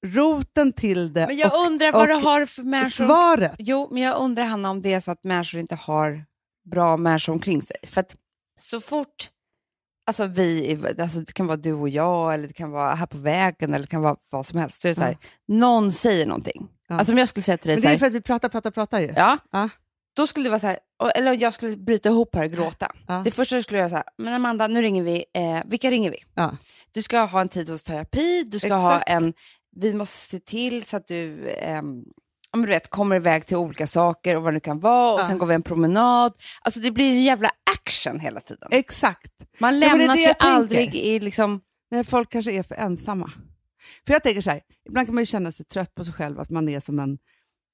[0.06, 3.06] roten till det Men jag och undrar vad och du har för människor...
[3.06, 3.56] svaret.
[3.60, 6.26] Jo, men jag undrar Hanna om det är så att människor inte har
[6.72, 7.78] bra människor omkring sig.
[7.84, 8.16] För att
[8.60, 9.30] så fort,
[10.08, 13.18] alltså vi, alltså det kan vara du och jag, eller det kan vara här på
[13.18, 14.82] vägen, eller det kan vara vad som helst.
[14.82, 16.68] Så är det så här, någon säger någonting.
[16.88, 16.96] Ja.
[16.98, 18.50] Alltså om jag skulle säga till dig Men det är här, för att vi pratar,
[18.50, 19.14] pratar, pratar ju.
[19.16, 19.70] ja, Ja.
[20.16, 20.80] då skulle det vara så här,
[21.16, 22.92] eller jag skulle bryta ihop här och gråta.
[23.08, 23.22] Ja.
[23.26, 26.12] Det första jag skulle göra så här, men Amanda, nu ringer vi, eh, vilka ringer
[26.12, 26.18] vi?
[26.34, 26.58] Ja.
[26.92, 28.82] Du ska ha en tid hos terapi, du ska Exakt.
[28.82, 29.34] ha en,
[29.80, 33.88] vi måste se till så att du ja, men du vet, kommer iväg till olika
[33.88, 35.28] saker och vad det nu kan vara och Ja.
[35.28, 36.34] sen går vi en promenad.
[36.62, 38.70] Alltså det blir ju en jävla action hela tiden.
[38.72, 39.32] Exakt.
[39.60, 40.56] Man Ja, men det lämnas det ju jag tänker.
[40.56, 41.62] aldrig i liksom...
[41.92, 43.32] Nej, folk kanske är för ensamma.
[44.08, 46.40] För jag tänker så här, ibland kan man ju känna sig trött på sig själv,
[46.40, 47.18] att man är som en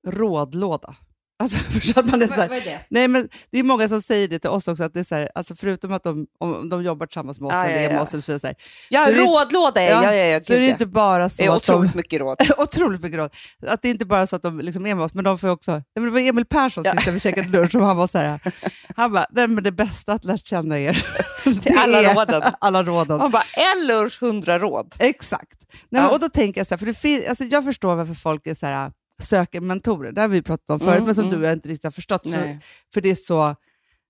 [0.07, 0.95] rådlåda.
[1.43, 1.57] Alltså,
[1.93, 2.79] för att man är så här, är det?
[2.89, 5.15] nej, men det är många som säger det till oss också, att det är så
[5.15, 7.89] här, alltså förutom att de, om de jobbar tillsammans med oss, Ja, eller ja, är
[7.89, 8.01] med ja.
[8.01, 8.55] oss, eller så, så, här,
[8.89, 10.71] Ja, Så är rådlåda är ja, ja, ja, så är det ja.
[10.71, 12.37] inte bara så Det är att de, otroligt mycket råd.
[12.57, 13.29] otroligt mycket råd.
[13.67, 15.47] Att det är inte bara så att de liksom är med oss, men de får
[15.47, 15.71] också...
[15.71, 16.91] Nej, det var Emil Persson Ja.
[16.93, 18.39] sist när vi käkade lunch, och han var så här,
[18.95, 21.05] han bara, nej, men det bästa att lära känna er,
[21.65, 22.43] är alla är råden.
[22.59, 23.17] alla råden.
[23.17, 23.43] Man bara,
[23.77, 24.95] en lunch, hundra råd.
[24.99, 25.57] Exakt.
[25.89, 26.09] Nej, Ja.
[26.09, 28.53] och då tänker jag så här, för det fin- alltså, jag förstår varför folk är
[28.53, 31.41] så här, söker mentorer, det har vi pratat om förut, Mm, men som mm.
[31.41, 32.59] du inte riktigt har förstått, för,
[32.93, 33.55] för det är så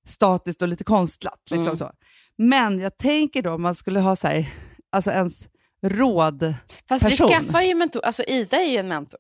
[0.07, 1.39] statiskt och lite konstlat.
[1.49, 1.77] Liksom Mm.
[1.77, 1.91] så.
[2.37, 4.49] Men jag tänker då om man skulle ha så här,
[4.91, 5.47] alltså ens
[5.85, 6.53] råd,
[6.89, 9.19] Fast vi skaffar ju mentor, alltså Ida är ju en mentor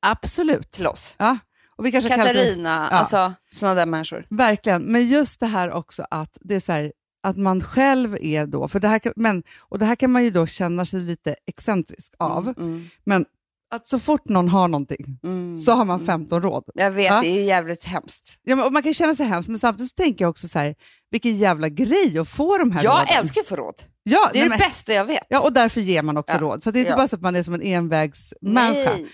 [0.00, 0.70] absolut.
[0.70, 1.16] till oss.
[1.18, 1.38] Ja.
[1.76, 2.96] Och vi kanske det- Katarina, Ja.
[2.98, 4.26] alltså sådana där människor.
[4.30, 8.46] Verkligen, men just det här också att det är så här, att man själv är
[8.46, 11.00] då, för det här kan, men, och det här kan man ju då känna sig
[11.00, 13.24] lite excentrisk av, Mm, men
[13.70, 16.06] att så fort någon har någonting mm, så har man mm.
[16.06, 16.64] 15 råd.
[16.74, 17.20] Jag vet, Ja.
[17.20, 18.38] det är ju jävligt hemskt.
[18.42, 20.58] Ja, men, och man kan känna sig hemskt, men samtidigt så tänker jag också så
[20.58, 20.74] här,
[21.10, 23.06] vilken jävla grej att få de här Jag råden.
[23.22, 23.74] älskar att få råd.
[24.02, 25.26] ja, Det är nej, det men, bästa jag vet.
[25.28, 26.40] ja, och därför ger man också Ja.
[26.40, 26.62] råd.
[26.62, 26.96] Så det är inte Ja.
[26.96, 28.90] bara så att man är som en envägsmänniska.
[28.90, 29.06] Nej.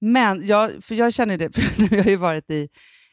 [0.00, 2.68] Men jag, för jag känner det, för nu har jag ju varit i,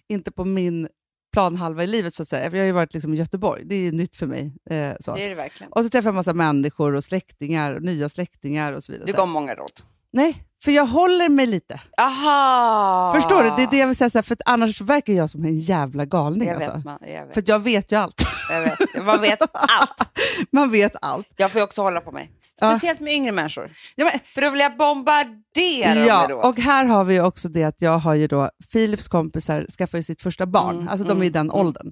[0.09, 0.87] inte på min
[1.33, 3.79] planhalva i livet så att säga, jag har ju varit liksom i Göteborg, det är
[3.79, 4.53] ju nytt för mig.
[4.69, 5.15] Eh, så.
[5.15, 5.71] Det är det verkligen.
[5.71, 9.05] Och så träffar jag en massa människor och släktingar, och nya släktingar och så vidare.
[9.07, 9.71] Du gav många råd.
[10.13, 11.81] Nej, för jag håller mig lite.
[11.97, 13.11] Aha!
[13.15, 13.49] Förstår du?
[13.49, 16.05] Det är det jag vill säga, så här, för annars verkar jag som en jävla
[16.05, 16.47] galning.
[16.47, 16.75] Jag alltså.
[16.75, 17.33] vet, man, jag vet.
[17.33, 18.21] För jag vet ju allt.
[18.49, 19.05] Jag vet.
[19.05, 20.09] Man vet allt.
[20.51, 21.27] Man vet allt.
[21.35, 22.31] Jag får ju också hålla på mig.
[22.55, 23.71] Speciellt med yngre människor.
[23.95, 26.45] Ja, men, För då vill jag bombardera dem ja, råd.
[26.45, 30.03] och här har vi också det att jag har ju då, Philips kompisar skaffar ju
[30.03, 31.55] sitt första barn, Mm, alltså de är i mm, den mm.
[31.55, 31.91] åldern.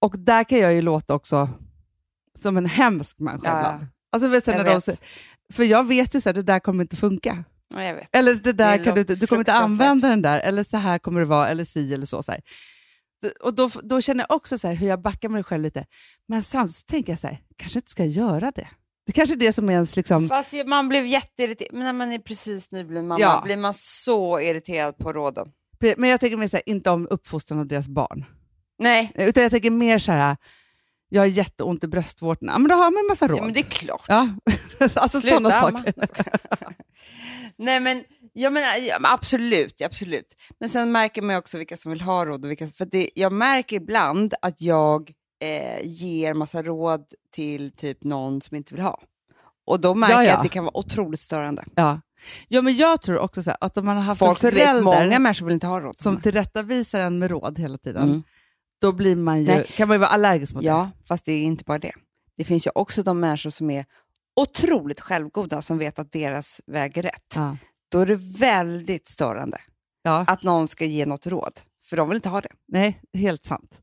[0.00, 1.48] Och där kan jag ju låta också
[2.42, 3.86] som en hemsk människa Ja, ibland.
[4.12, 5.02] Alltså, vet när de, vet.
[5.52, 7.44] För jag vet ju att det där kommer inte funka.
[7.74, 8.16] Ja, jag vet.
[8.16, 10.98] Eller det där Det kan du, du kommer inte använda den där, eller så här
[10.98, 12.22] kommer det vara, eller si eller så.
[12.22, 12.40] så här.
[13.42, 15.86] Och då, då känner jag också så här, hur jag backar mig själv lite.
[16.28, 18.68] Men samtidigt tänker jag så här, kanske inte ska göra det.
[19.06, 19.96] Det kanske är det som är ens...
[19.96, 21.70] Liksom, Fast man blev jätteirriterad.
[21.72, 23.40] Men när man är precis nybliven mamma Ja.
[23.44, 25.46] blir man så irriterad på råden.
[25.96, 28.24] men jag tänker mer så här, inte om uppfostran av deras barn.
[28.78, 30.36] Nej, Utan jag tänker mer så här,
[31.08, 32.52] jag har jätteont i bröstvårtorna.
[32.52, 33.38] Ja, men då har man en massa råd.
[33.38, 34.04] ja, men det är klart.
[34.08, 34.28] Ja,
[34.94, 35.94] alltså sådana saker.
[37.58, 40.34] Nej men, jag menar, ja, men absolut, absolut.
[40.60, 42.44] Men sen märker man också vilka som vill ha råd.
[42.44, 45.12] Och vilka, för det, jag märker ibland att jag
[45.44, 49.00] eh, ger massa råd till typ någon som inte vill ha.
[49.66, 50.36] Och då märker Ja, jag ja.
[50.36, 51.64] att det kan vara otroligt störande.
[51.74, 52.00] Ja.
[52.48, 54.60] Ja, men jag tror också så här, att om man har haft Folk en vet,
[54.64, 55.96] förälder många människor vill inte ha råd.
[55.98, 58.22] som tillrättavisar en med råd hela tiden, Mm.
[58.80, 59.66] Då blir man ju, Nej.
[59.76, 60.68] kan man ju vara allergisk mot det.
[60.68, 61.92] Ja, fast det är inte bara det.
[62.36, 63.84] Det finns ju också de människor som är
[64.40, 67.32] otroligt självgoda som vet att deras väg är rätt.
[67.34, 67.56] Ja.
[67.90, 69.58] Då är det väldigt störande
[70.02, 70.24] Ja.
[70.28, 72.48] att någon ska ge något råd, för de vill inte ha det.
[72.68, 73.80] Nej, helt sant.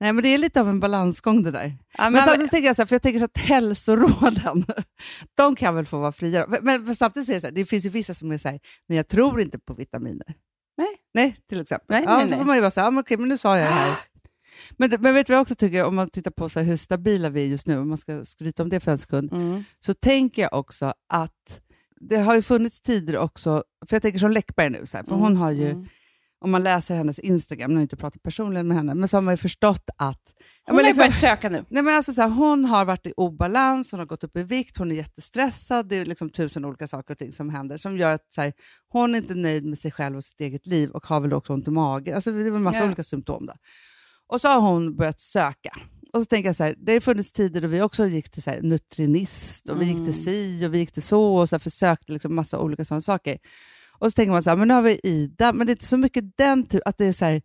[0.00, 1.78] Nej, men det är lite av en balansgång det där.
[1.98, 4.64] Ja, Men, men, samtidigt tänker jag så här, för jag tänker så att hälsoråden,
[5.36, 6.46] de kan väl få vara fria.
[6.62, 8.48] Men, men samtidigt så är det så här, det finns ju vissa som är så
[8.48, 10.34] här, nej jag tror inte på vitaminer.
[10.76, 10.96] Nej.
[11.14, 11.86] Nej, till exempel.
[11.88, 12.38] Nej, ja, nej, så nej.
[12.38, 13.94] får man ju vara så här, ja, men okej, men nu sa jag det här.
[14.76, 17.28] Men, men vet du vad jag också tycker, om man tittar på så hur stabila
[17.28, 19.64] vi är just nu, om man ska skryta om det för en sekund, mm.
[19.80, 21.60] så tänker jag också att
[22.00, 25.14] det har ju funnits tider också, för jag tänker som Läckberg nu, så här, för
[25.14, 25.86] hon har ju, Mm.
[26.40, 29.16] om man läser hennes Instagram, nu har jag inte pratat personligen med henne, men så
[29.16, 30.20] har man ju förstått att...
[30.66, 31.64] Hon har liksom- börjat söka nu.
[31.68, 34.42] Nej, men alltså så här, hon har varit i obalans, hon har gått upp i
[34.42, 35.88] vikt, hon är jättestressad.
[35.88, 38.52] Det är liksom tusen olika saker och ting som händer som gör att så här,
[38.88, 41.52] hon är inte nöjd med sig själv och sitt eget liv och har väl också
[41.52, 42.14] ont i magen.
[42.14, 42.84] Alltså, det är en massa Ja.
[42.86, 43.46] olika symptom.
[43.46, 43.54] Då.
[44.28, 45.76] Och så har hon börjat söka.
[46.12, 48.42] Och så tänker jag så här, det har funnits tider då vi också gick till
[48.42, 51.56] så här, Nutrinist och vi gick till si och vi gick till så och så
[51.56, 53.38] här, försökte liksom massa olika sådana saker.
[53.98, 55.86] Och så tänker man så här, men nu har vi Ida, men det är inte
[55.86, 57.42] så mycket den typ, att det är så här,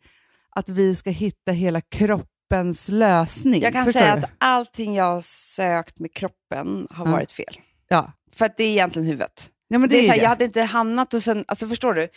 [0.55, 3.61] att vi ska hitta hela kroppens lösning.
[3.61, 4.21] Jag kan Förstår säga du?
[4.23, 5.21] att allting jag har
[5.55, 7.11] sökt med kroppen har Ja.
[7.11, 7.57] varit fel.
[7.87, 8.11] Ja.
[8.35, 9.49] För att det är egentligen huvudet.
[9.67, 10.21] Ja, men det är så här, det.
[10.23, 12.07] jag hade inte hamnat och sen, alltså förstår du?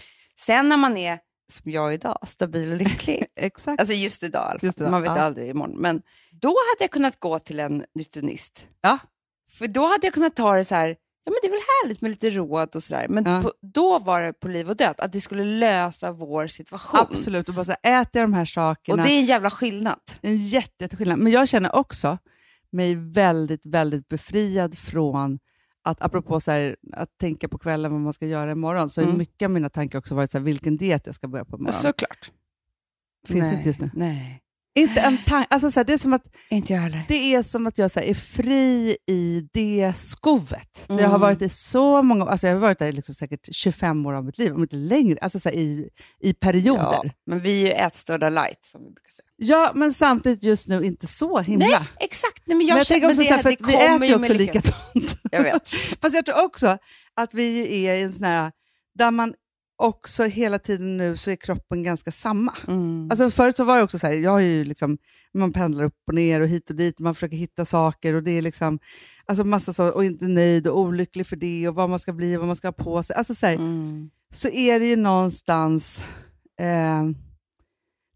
[0.40, 1.18] Sen när man är,
[1.52, 3.80] som jag idag, stabil och lycklig, Exakt.
[3.80, 5.20] alltså just idag Just idag, man vet ja.
[5.22, 6.02] aldrig imorgon, men
[6.40, 8.68] då hade jag kunnat gå till en nutritionist.
[8.80, 8.98] Ja.
[9.50, 10.88] För då hade jag kunnat ta det så här,
[11.24, 13.42] ja men det är väl härligt med lite råd och sådär, men Ja.
[13.42, 17.00] på, då var det på liv och död, att det skulle lösa vår situation.
[17.10, 19.02] Absolut, och bara så här, äter jag de här Och sakerna.
[19.02, 20.00] det är en jävla skillnad.
[20.20, 21.18] en jätte, jätteskillnad.
[21.18, 22.18] Men jag känner också
[22.70, 25.38] mig väldigt, väldigt befriad från
[25.84, 29.18] att, apropå så här, att tänka på kvällen vad man ska göra imorgon, så Mm.
[29.18, 31.72] mycket av mina tankar också varit så här, vilken diet jag ska börja på imorgon.
[31.72, 32.32] Såklart.
[33.28, 33.54] Finns Nej.
[33.56, 33.90] inte just nu.
[33.94, 34.41] Nej,
[34.74, 35.46] Inte en tanke.
[35.50, 37.04] Alltså, så här, det, är som att, inte jag heller.
[37.08, 40.84] det är som att jag så här, är fri i det skovet.
[40.86, 41.20] Det har Mm.
[41.20, 44.38] varit i så många alltså Jag har varit där liksom säkert 25 år av mitt
[44.38, 45.18] liv, om inte längre.
[45.22, 45.88] Alltså så här, i,
[46.20, 46.82] i perioder.
[47.04, 49.26] Ja, men vi är ju ätstörda light, som vi brukar säga.
[49.36, 51.66] Ja, men samtidigt just nu inte så himla.
[51.66, 52.42] Nej, exakt.
[52.46, 54.04] Nej, men jag, men jag tänker känner- också det, så här, för att vi äter
[54.04, 55.20] ju också likadant.
[55.32, 55.68] Jag vet.
[56.00, 56.78] Fast jag tror också
[57.14, 58.52] att vi är i en sån här,
[58.98, 59.34] där man
[59.76, 62.54] också hela tiden nu så är kroppen ganska samma.
[62.68, 63.08] Mm.
[63.10, 64.98] Alltså förut så var det också så här, jag har ju liksom,
[65.34, 68.30] man pendlar upp och ner och hit och dit, man försöker hitta saker och det
[68.30, 68.78] är liksom,
[69.26, 72.36] alltså massa så, och inte nöjd och olycklig för det och vad man ska bli
[72.36, 73.16] och vad man ska ha på sig.
[73.16, 74.10] Alltså så här, Mm.
[74.34, 76.06] så är det ju någonstans...
[76.60, 77.02] Eh,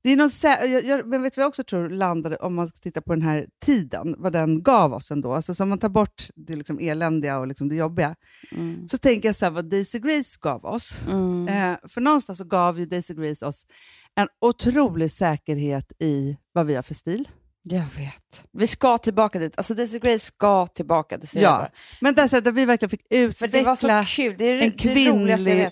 [0.07, 0.31] det är någon,
[0.73, 3.15] jag, jag, men vet du vad jag också tror landade, om man ska titta på
[3.15, 5.33] den här tiden, vad den gav oss ändå.
[5.35, 8.15] Alltså, så om man tar bort det liksom eländiga och liksom det jobbiga,
[8.53, 8.89] Mm.
[8.89, 10.99] så tänker jag så här, vad Daisy Grace gav oss.
[11.09, 11.49] Mm.
[11.49, 13.67] Eh, för någonstans så gav ju Daisy Grace oss
[14.15, 17.29] en otrolig säkerhet i vad vi har för stil.
[17.63, 18.45] Jag vet.
[18.53, 19.53] Vi ska tillbaka dit.
[19.57, 21.71] Alltså Daisy Grace ska tillbaka, det säger jag Ja, bara.
[22.01, 24.35] men där, så här, där vi verkligen fick utveckla det var så kul.
[24.39, 25.71] Det är en jag kvinnlig-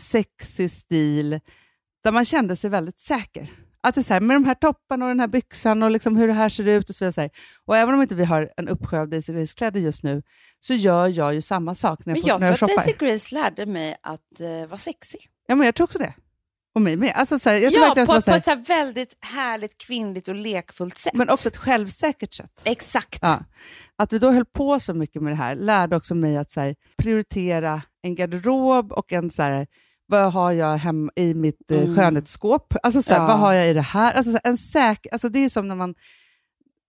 [0.00, 1.40] sexig stil
[2.04, 3.50] där man kände sig väldigt säker.
[3.84, 6.16] Att det är så här, med de här topparna och den här byxan och liksom
[6.16, 7.30] hur det här ser ut och så vidare.
[7.64, 10.22] Och även om inte vi har en uppsjö av Daisy Grace-kläder just nu,
[10.60, 12.72] så gör jag ju samma sak när jag, Men får- jag när jag tror att
[12.72, 12.84] shoppar.
[12.84, 15.20] Daisy Grace lärde mig att uh, vara sexig.
[15.46, 16.14] Ja, men jag tror också det.
[16.74, 17.12] Och mig med.
[17.14, 19.16] Alltså, så här, jag tror Ja, på, att på så här, ett så här väldigt
[19.20, 21.14] härligt, kvinnligt och lekfullt sätt.
[21.14, 22.62] men också ett självsäkert sätt.
[22.64, 23.18] Exakt.
[23.22, 23.44] Ja.
[23.96, 26.74] Att vi då höll på så mycket med det här lärde också mig att så
[26.98, 29.66] prioritera en garderob och en så här,
[30.06, 31.96] vad har jag hem i mitt eh, Mm.
[31.96, 32.74] skönhetsskåp?
[32.82, 33.26] Alltså så här, Ja.
[33.26, 34.12] vad har jag i det här?
[34.12, 35.94] Alltså, så här, en säk, alltså det är som när man...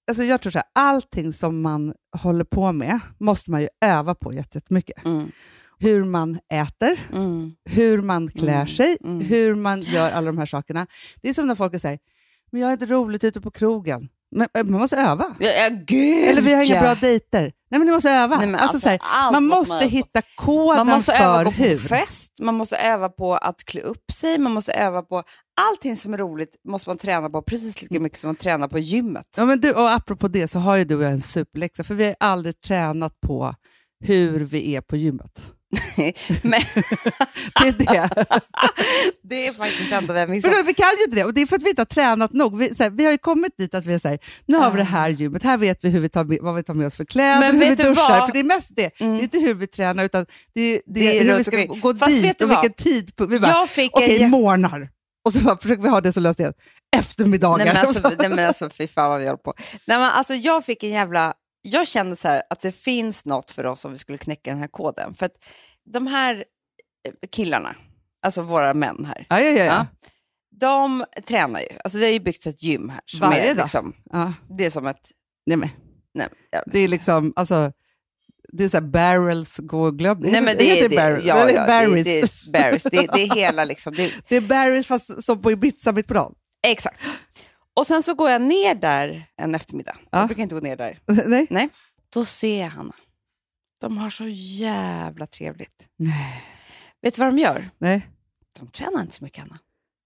[0.08, 4.16] Alltså jag tror så här, allting som man håller på med måste man ju öva
[4.16, 5.06] på jätte- jättemycket.
[5.06, 5.32] Mm.
[5.80, 7.52] Hur man äter, Mm.
[7.70, 8.68] hur man klär Mm.
[8.68, 9.20] sig, Mm.
[9.26, 10.88] hur man gör alla de här sakerna.
[11.22, 12.00] Det är som när folk säger,
[12.52, 14.10] men jag är inte roligt ute på krogen.
[14.32, 15.36] Men eh, man måste öva.
[15.40, 16.82] Ja, ja, gud Eller vi har inga ja.
[16.82, 17.52] bra dejter.
[17.76, 18.38] Nej, men ni måste öva.
[18.38, 21.44] Nej, alltså, alltså, så här, man måste måste man hitta koden Man måste för öva
[21.44, 21.78] på hur.
[21.78, 25.24] fest, man måste öva på att klä upp sig, man måste öva på
[25.62, 28.80] allting som är roligt måste man träna på precis lika mycket som man tränar på
[28.80, 29.28] gymmet.
[29.38, 31.96] Ja, men du, och apropå det så har ju du och jag en superläxa, för
[31.96, 33.56] vi har aldrig tränat på
[34.06, 35.55] hur vi är på gymmet.
[36.42, 36.62] Men
[37.62, 38.26] Det är det.
[39.24, 40.52] det är faktiskt ändå missat.
[40.52, 42.34] då, vi kan ju inte det, och det är för att vi inte har tränat
[42.34, 42.58] nog.
[42.58, 44.78] Vi, här, vi har ju kommit dit att vi är så här, nu har vi
[44.78, 46.96] det här gymmet, här vet vi hur vi tar med, vad vi tar med oss
[46.96, 48.20] för kläder, Men hur vi duschar.
[48.20, 48.26] vad?
[48.26, 49.00] För det är mest det.
[49.02, 49.14] Mm.
[49.14, 51.58] Det är inte hur vi tränar, utan det är, det Det är hur vi ska
[51.58, 51.80] omkring.
[51.82, 53.34] gå Fast vet dit du och vilken tidpunkt.
[53.34, 54.30] Vi bara, Jag fick okej, en...
[54.30, 54.90] morgnar.
[55.26, 56.54] Och så bara, försöker vi ha det så löst igen.
[56.98, 57.66] Eftermiddagar.
[57.66, 59.54] Nej men, alltså, nej men alltså fy fan vad vi håller på.
[59.86, 61.34] Nej, men, alltså, jag fick en jävla...
[61.68, 64.60] Jag kände så här att det finns något för oss om vi skulle knäcka den
[64.60, 65.14] här koden.
[65.14, 65.44] För att
[65.94, 66.44] de här
[67.32, 67.76] killarna,
[68.22, 69.88] alltså våra män här, Ja, ja, ja.
[70.60, 71.68] de tränar ju.
[71.84, 73.02] Alltså det har ju byggts ett gym här.
[73.06, 73.64] Som Varje är dag?
[73.64, 73.94] liksom.
[74.58, 75.12] Det är som ett...
[75.46, 75.70] Nej, men.
[76.14, 76.28] Nej.
[76.66, 77.72] Det är liksom, alltså,
[78.54, 80.20] det är så här barrels och glöm.
[80.20, 81.26] Nej, men det, heter är det, barrels.
[81.26, 82.42] ja, det är barrels.
[82.44, 82.72] Det, det är.
[82.92, 83.94] Det, det är hela liksom.
[83.94, 86.36] Det, Det är berries fast som på Ibiza mitt på dagen.
[86.68, 87.00] exakt.
[87.76, 89.98] Och sen så går jag ner där en eftermiddag.
[90.12, 90.18] Ja.
[90.20, 91.00] Jag brukar inte gå ner där.
[91.26, 91.48] Nej.
[91.50, 91.70] Nej.
[92.14, 92.94] Då ser jag Hanna.
[93.82, 95.88] De har så jävla trevligt.
[95.98, 96.44] Nej.
[97.02, 97.70] Vet du vad de gör?
[97.78, 98.08] Nej.
[98.60, 99.60] De tränar inte så mycket, Hanna.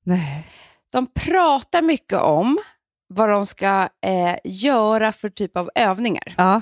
[0.05, 0.47] Nej.
[0.91, 2.58] De pratar mycket om
[3.08, 6.34] vad de ska eh, göra för typ av övningar.
[6.38, 6.62] Ja,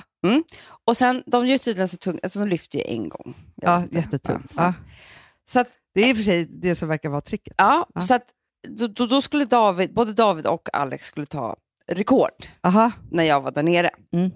[0.86, 3.34] Och sen, de gör tydligen så tungt, alltså de lyfter ju en gång.
[3.54, 4.52] Ja jättetungt.
[4.56, 4.62] Ja.
[4.64, 4.74] Ja.
[5.48, 7.54] Så att, Det är i och för sig det som verkar vara tricket.
[7.58, 8.00] ja, Ja.
[8.00, 8.24] så att
[8.68, 12.92] då, då, skulle David, både David och Alex skulle ta rekord Aha.
[13.10, 13.90] när jag var där nere.
[14.12, 14.30] Mm.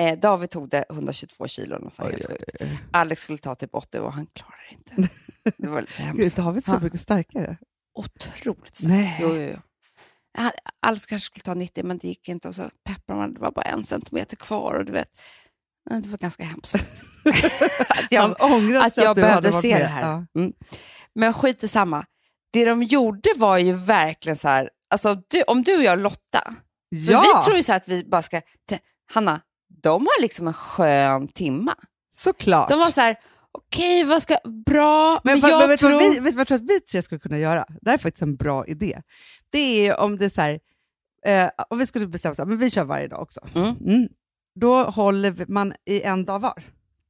[0.00, 2.72] Eh, David tog det 122 kilo, så Oj, helt oj, sjukt.
[2.90, 5.14] Alex skulle ta typ 80 och han klarar det inte.
[5.56, 6.36] Det var lite Gud, hemskt.
[6.36, 7.56] David är så mycket starkare.
[7.94, 8.88] Otroligt starkt.
[8.88, 9.18] Nej.
[9.20, 9.58] Jo, jo, jo.
[10.80, 13.50] Alex kanske skulle ta 90 men det gick inte och så peppar man, det var
[13.50, 15.08] bara en centimeter kvar och du vet.
[15.90, 16.74] Det var ganska hemskt.
[17.88, 19.80] att jag, att jag hade behövde se med.
[19.80, 20.02] det här.
[20.02, 20.40] Ja.
[20.40, 20.52] Mm.
[21.14, 22.06] Men skit i samma.
[22.52, 26.54] Det de gjorde var ju verkligen så här, alltså du, om du och jag Lotta,
[26.88, 28.40] Ja, vi tror ju så att vi bara ska,
[29.12, 29.40] Hanna,
[29.82, 31.74] de har liksom en skön timma.
[32.14, 32.68] såklart.
[32.68, 33.16] De var så här,
[33.52, 34.36] okej vad ska,
[34.66, 35.90] bra, men, Men, vad- jag men vet, tror...
[35.90, 37.64] vad vi, vet du vad jag tror att vi tre skulle kunna göra?
[37.80, 39.00] Det här är faktiskt en bra idé.
[39.52, 40.60] Det är ju om det är så här,
[41.26, 43.40] eh, om vi skulle bestämma så här, men vi kör varje dag också.
[43.54, 43.76] Mm.
[43.86, 44.08] Mm.
[44.60, 46.62] Då håller man i en dag var.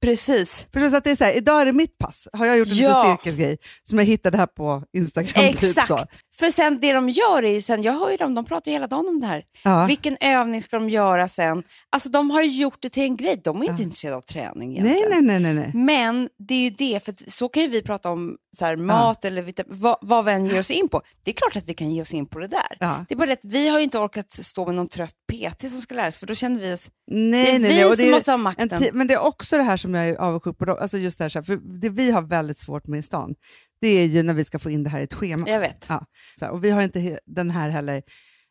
[0.02, 0.62] Precis.
[0.72, 0.90] Förstår du?
[0.90, 2.28] Så att det är så här, idag är det mitt pass.
[2.32, 2.88] Har jag gjort en Ja.
[3.02, 5.52] liten cirkelgrej som jag hittade här på Instagram.
[5.52, 5.98] Typ så.
[6.38, 8.72] För sen det de gör är ju sen, jag hör ju dem, de pratar ju
[8.72, 9.44] hela dagen om det här.
[9.64, 9.86] Ja.
[9.86, 11.62] Vilken övning ska de göra sen?
[11.90, 13.84] Alltså de har ju gjort det till en grej, de är inte Ja.
[13.84, 15.26] intresserade av träning egentligen.
[15.26, 15.54] nej, nej, nej.
[15.54, 15.70] nej.
[15.74, 19.24] Men det är ju det, för så kan ju vi prata om så här, mat
[19.24, 21.02] eller vita, vad, vad vi än ger oss in på.
[21.22, 22.76] Det är klart att vi kan ge oss in på det där.
[22.80, 23.04] Ja.
[23.08, 25.60] Det är bara det att vi har ju inte orkat stå med någon trött PT
[25.70, 26.90] som ska lära oss, för då känner vi oss...
[27.10, 27.96] Nej, det är nej, vi nej.
[27.96, 28.84] Som är måste ha en makten.
[28.92, 30.72] men det är också det här som jag är avundsjuk på.
[30.80, 33.34] Alltså just det, här, för det vi har väldigt svårt med i stan,
[33.82, 35.48] det är ju när vi ska få in det här i ett schema.
[35.48, 35.86] Jag vet.
[35.88, 36.06] Ja.
[36.40, 38.02] Här, och vi har inte den här heller.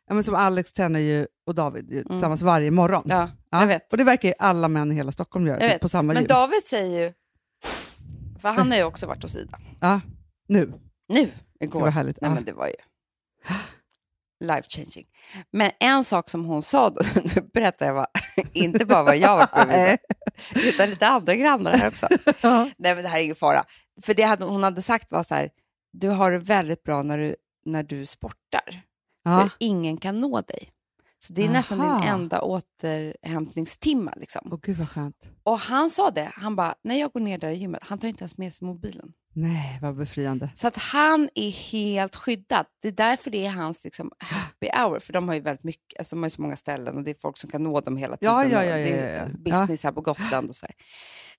[0.08, 3.02] Ja, men som Alex tränar ju och David ju tillsammans varje morgon.
[3.04, 3.16] Mm.
[3.18, 3.60] Ja, Ja.
[3.60, 3.92] jag vet.
[3.92, 6.28] Och det verkar ju alla män i hela Stockholm göra, typ på samma Men gym.
[6.28, 7.12] David säger ju,
[8.40, 9.60] för han har ju också varit hos Ida.
[9.80, 10.00] Ja,
[10.48, 10.72] nu.
[11.08, 11.80] Nu, Det igår.
[11.80, 12.20] var härligt.
[12.20, 12.34] Nej, ja.
[12.34, 12.74] men det var ju
[14.42, 15.06] life changing.
[15.50, 18.06] Men en sak som hon sa, då, nu berättar jag vad,
[18.52, 19.98] inte bara vad jag varit med
[20.54, 22.06] utan lite andra grannar här också.
[22.76, 23.64] Nej men det här är ingen fara.
[24.02, 25.50] För det hade, hon hade sagt var så här,
[25.92, 28.82] du har det väldigt bra när du, när du sportar.
[29.24, 29.40] Ja.
[29.40, 30.68] För ingen kan nå dig.
[31.18, 32.00] Så det är nästan Aha.
[32.00, 34.12] din enda återhämtningstimma.
[34.16, 34.48] Liksom.
[34.52, 35.28] Åh gud vad skönt.
[35.42, 38.08] Och han sa det, han bara, när jag går ner där i gymmet, han tar
[38.08, 39.12] inte ens med sig mobilen.
[39.34, 40.50] Nej, vad befriande.
[40.54, 42.66] Så att han är helt skyddad.
[42.82, 44.98] Det är därför det är hans liksom, happy hour.
[44.98, 47.16] För de har ju väldigt mycket, alltså de har så många ställen och det är
[47.20, 48.34] folk som kan nå dem hela tiden.
[48.34, 49.24] Ja, ja, ja, ja, ja, ja.
[49.38, 50.74] business här på Gotland och så här.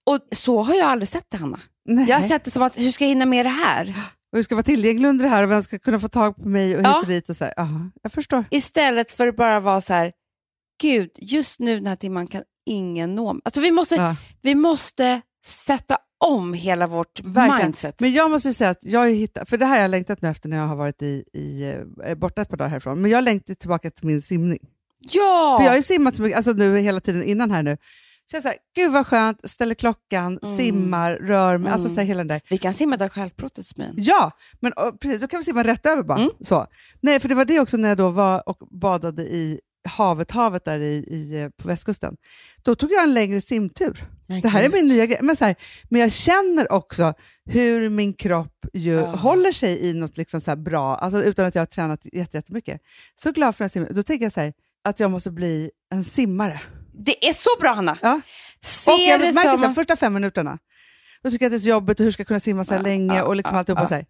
[0.05, 1.59] Och så har jag aldrig sett det, Hanna.
[1.85, 2.05] Nej.
[2.09, 3.89] Jag har sett det som att, hur ska jag hinna med det här?
[4.31, 6.49] Och hur ska vara tillgänglig under det här och vem ska kunna få tag på
[6.49, 6.99] mig och hit Ja.
[7.01, 7.45] och dit och så.
[7.57, 8.45] Aha, jag förstår.
[8.51, 10.11] Istället för att bara vara så här,
[10.81, 13.41] gud, just nu den här timman kan ingen nå mig.
[13.45, 14.15] Alltså vi måste, Ja.
[14.41, 17.57] vi måste sätta om hela vårt Verkligen.
[17.65, 17.99] mindset.
[17.99, 20.49] Men jag måste säga att jag hittat, för det här har jag längtat nu efter
[20.49, 21.73] när jag har varit i, i,
[22.05, 24.59] eh, borta ett par dagar härifrån, men jag längtar tillbaka till min simning.
[24.99, 25.55] Ja!
[25.59, 27.77] För jag har ju simmat så mycket, alltså nu hela tiden innan här nu.
[28.31, 30.57] Så jag säger gud vad skönt, ställer klockan, Mm.
[30.57, 31.95] simmar, rör mig, alltså Mm.
[31.95, 32.41] så här, hela den där.
[32.49, 33.93] Vi kan simma där självbrottet Smön.
[33.97, 36.17] Ja, men och, precis, då kan vi simma rätt över bara.
[36.17, 36.29] Mm.
[36.41, 36.65] Så.
[37.01, 40.65] Nej, för det var det också när jag då var och badade i havet, havet
[40.65, 42.15] där i, i, på västkusten.
[42.63, 44.05] Då tog jag en längre simtur.
[44.43, 45.19] Det här är min nya grej.
[45.21, 45.55] Men, så här,
[45.89, 47.13] men jag känner också
[47.45, 49.05] hur min kropp ju Ja.
[49.15, 52.37] håller sig i något liksom så här bra, alltså utan att jag har tränat jätte-
[52.37, 52.81] jättemycket.
[53.15, 53.87] Så glad för att simma.
[53.91, 56.61] Då tänker jag så här, att jag måste bli en simmare.
[56.93, 57.97] Det är så bra Hanna!
[58.01, 58.21] Ja.
[58.61, 59.57] Se och jag märker som...
[59.61, 60.57] så här, första fem minuterna,
[61.23, 62.73] då tycker jag att det är så jobbigt och hur ska jag kunna simma så
[62.73, 63.81] här Ja, länge ja, och liksom ja, alltihopa.
[63.81, 63.87] ja.
[63.87, 64.05] Så här.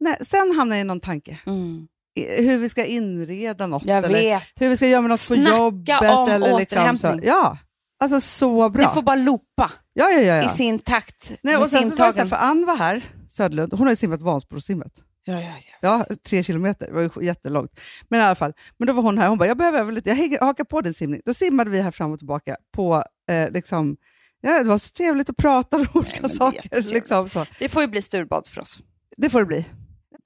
[0.00, 1.38] Nej, sen hamnar jag i någon tanke.
[1.46, 1.86] Mm.
[2.16, 3.84] Hur vi ska inreda något.
[3.86, 6.10] Jag eller hur vi ska göra med något Snacka på jobbet.
[6.12, 7.20] om eller liksom så.
[7.22, 7.58] Ja,
[8.00, 8.82] alltså så bra.
[8.82, 10.46] Det får bara loopa ja, ja, ja, ja.
[10.46, 13.80] i sin takt Nej, och sen så var det för Ann var här, Söderlund, hon
[13.82, 14.92] har ju simmat Vansbrosimmet.
[15.26, 15.40] Ja, ja,
[15.80, 16.04] ja.
[16.08, 17.70] Ja, tre kilometer, det var ju jättelångt.
[18.08, 20.08] Men i alla fall, men då var hon här, hon bara, jag behöver öva lite,
[20.08, 21.20] jag hänger- hakar på din simning.
[21.24, 23.96] Då simmade vi här fram och tillbaka på, eh, liksom,
[24.40, 26.56] ja, det var så trevligt att prata om olika det är saker.
[26.56, 26.92] jättetrevligt.
[26.92, 27.46] Liksom, så.
[27.58, 28.78] Det får ju bli sturbad för oss.
[29.16, 29.64] Det får det bli.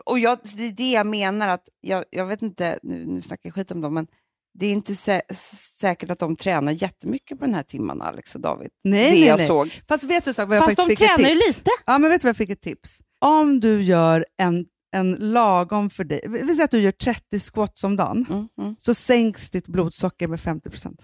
[0.05, 3.49] Och jag, det är det jag menar, att jag, jag vet inte, nu, nu snackar
[3.49, 4.07] jag skit om dem, men
[4.59, 5.23] det är inte sä
[5.81, 8.71] säkert att de tränar jättemycket på den här timmen, Alex och David.
[8.85, 9.47] Nej, det nej, jag nej.
[9.47, 9.83] såg.
[9.89, 11.71] Fast vet du vad jag Fast de fick ett tränar ju lite.
[11.87, 13.01] Ja, men vet du vad jag fick ett tips?
[13.19, 17.85] Om du gör en, en lagom för dig, vi säger att du gör 30 squats
[17.85, 18.77] om dagen, Mm, mm.
[18.79, 20.99] så sänks ditt blodsocker med 50%.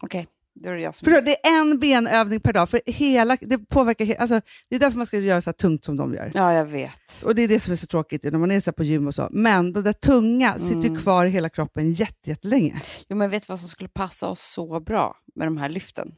[0.00, 0.26] Okej,
[0.62, 1.04] då är det jag som...
[1.12, 4.40] För det är en benövning per dag, för hela, det påverkar alltså,
[4.70, 6.30] Det är därför man ska göra så här tungt som de gör.
[6.34, 7.22] Ja, jag vet.
[7.24, 9.06] Och Det är det som är så tråkigt när man är så här på gym
[9.06, 9.28] och så.
[9.30, 10.96] Men det där tunga sitter ju Mm.
[11.02, 12.82] kvar i hela kroppen jätte, jättelänge.
[13.08, 16.12] Jo, men vet du vad som skulle passa oss så bra med de här lyften?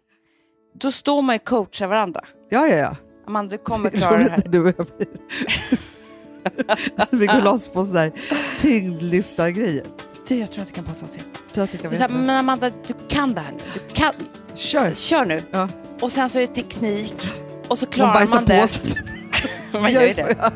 [0.80, 2.20] Då står man ju och coachar varandra.
[2.50, 2.96] Ja, ja, ja.
[3.26, 4.48] Amanda, du kommer Det klara det roligt här.
[4.48, 5.08] du och jag blir...
[7.10, 8.12] Vi går loss på sådär
[8.60, 9.84] tyngdlyftargrejer.
[10.28, 11.26] Du, jag tror att det kan passa oss igen.
[11.96, 13.58] Så här, men Amanda, du kan det här nu.
[13.74, 14.12] Du kan.
[14.54, 14.94] Kör!
[14.94, 15.42] Kör nu.
[15.50, 15.68] Ja.
[16.00, 17.14] Och sen så är det teknik.
[17.68, 18.68] Och så Man klarar bajsar man det.
[19.72, 20.52] Man gör ju det.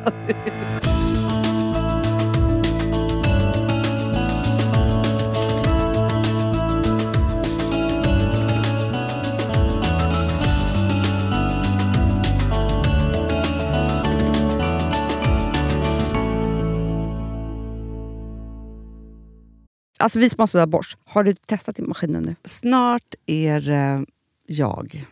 [20.03, 20.97] Alltså vi sponsrar av Bosch.
[21.05, 22.35] Har du testat i maskinen nu?
[22.43, 24.05] Snart är det
[24.47, 25.05] jag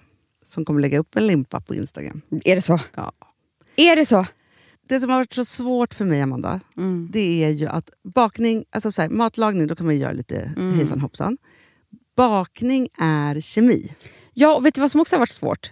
[0.45, 2.21] som kommer lägga upp en limpa på Instagram.
[2.45, 2.79] Är det så?
[2.95, 3.11] Ja.
[3.75, 4.25] Är det så?
[4.89, 7.09] Det som har varit så svårt för mig, Amanda, Mm.
[7.11, 10.53] det är ju att bakning, alltså så här, matlagning, då kan man ju göra lite
[10.57, 10.73] Mm.
[10.73, 11.37] hejsan hoppsan.
[12.15, 13.95] Bakning är kemi.
[14.33, 15.71] Ja, och vet du vad som också har varit svårt?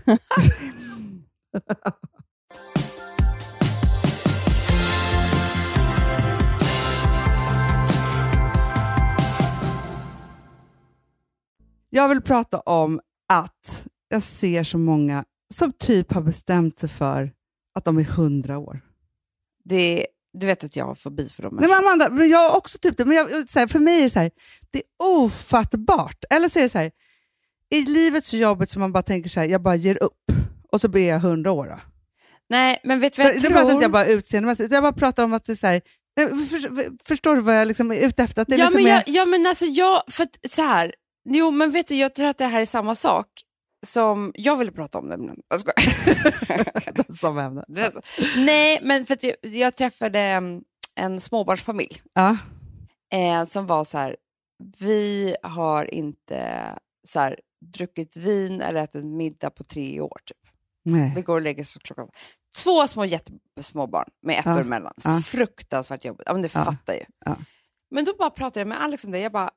[11.95, 12.99] Jag vill prata om
[13.33, 17.31] att jag ser så många som typ har bestämt sig för
[17.75, 18.81] att de är hundra år.
[19.63, 21.57] Det, du vet att jag har fobi för dem.
[21.59, 24.03] Nej, men Amanda, jag har också typ det, men jag, så här, för mig är
[24.03, 24.31] det så här,
[24.71, 26.23] det är ofattbart.
[26.29, 26.91] Eller så är det så här,
[27.73, 30.31] i livet så jobbigt som man bara tänker så här, jag bara ger upp
[30.71, 31.65] och så blir jag hundra år.
[31.65, 31.79] Då.
[32.49, 33.49] Nej, men vet du vad jag För, tror?
[33.49, 35.67] Nu pratar inte jag bara utseendemässigt, utan jag bara pratar om att det är så
[35.67, 35.81] här,
[36.19, 38.41] eh, för, förstår du vad jag liksom är ute efter?
[38.41, 40.93] Att det ja, liksom men är, jag, ja, men alltså jag, för att, så här,
[41.29, 43.27] jo men vet du, jag tror att det här är samma sak
[43.85, 45.37] som jag ville prata om nämligen.
[45.49, 47.13] Jag skojar.
[47.19, 47.63] som ämne.
[47.75, 47.93] Är.
[48.45, 50.61] Nej, men för att jag, jag träffade mm,
[50.95, 52.37] en småbarnsfamilj Ja.
[53.13, 54.15] eh, som var så här,
[54.79, 56.59] vi har inte
[57.07, 57.39] så här,
[57.71, 60.17] druckit vin eller ätit middag på tre år.
[60.25, 60.37] Typ.
[60.83, 61.21] Vi Nej.
[61.21, 62.07] går och lägger oss klockan...
[62.63, 64.93] Två små jättesmå barn med ett Ja, år emellan.
[65.03, 65.21] ja.
[65.25, 66.23] Fruktansvärt jobbigt.
[66.25, 67.03] Ja, men det Ja, fattar ju.
[67.25, 67.37] ja.
[67.91, 69.19] Men då bara pratade jag med Alex om det.
[69.19, 69.49] Jag bara,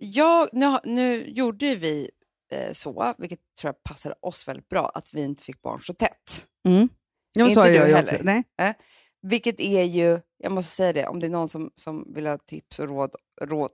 [0.00, 2.10] jag, nu, nu gjorde vi
[2.52, 5.94] eh, så, vilket tror jag passade oss väldigt bra, att vi inte fick barn så
[5.94, 6.46] tätt.
[6.68, 6.88] Mm.
[7.32, 8.02] Ja, Inte så du jag heller.
[8.02, 8.16] också.
[8.58, 8.74] Nej.
[9.22, 12.38] Vilket är ju, jag måste säga det, om det är någon som, som vill ha
[12.38, 13.10] tips och råd,
[13.42, 13.70] råd.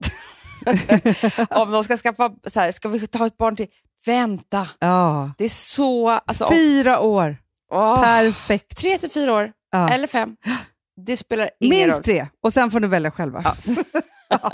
[1.51, 3.67] om de ska skaffa, så här, ska vi ta ett barn till?
[4.07, 5.31] Vänta, Ja.
[5.39, 6.09] det är så...
[6.11, 7.37] Alltså, Fyra år,
[7.71, 8.77] åh, perfekt.
[8.77, 9.89] tre till fyra år, Ja.
[9.89, 10.37] eller fem.
[11.07, 11.87] Det spelar ingen roll.
[11.89, 13.43] Minst tre, och sen får ni välja själva.
[13.45, 13.57] Ja.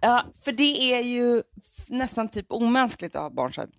[0.00, 1.42] ja, för det är ju
[1.88, 3.70] nästan typ omänskligt att ha barn så här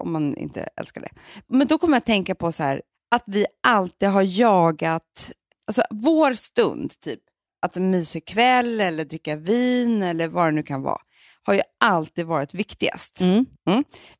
[0.00, 1.08] om man inte älskar det.
[1.48, 5.32] Men då kommer jag att tänka på så här, att vi alltid har jagat,
[5.66, 7.20] alltså vår stund, typ
[7.62, 10.98] att en mysig kväll eller dricka vin eller vad det nu kan vara,
[11.42, 13.20] har ju alltid varit viktigast.
[13.20, 13.44] Mm.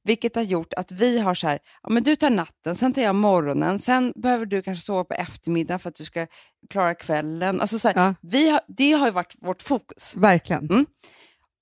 [0.04, 3.02] Vilket har gjort att vi har så här, ja men du tar natten, sen tar
[3.02, 6.26] jag morgonen, sen behöver du kanske sova på eftermiddagen för att du ska
[6.70, 7.60] klara kvällen.
[7.60, 8.14] Alltså så här, Ja.
[8.22, 10.16] vi har, det har ju varit vårt fokus.
[10.16, 10.70] Verkligen.
[10.70, 10.86] Mm.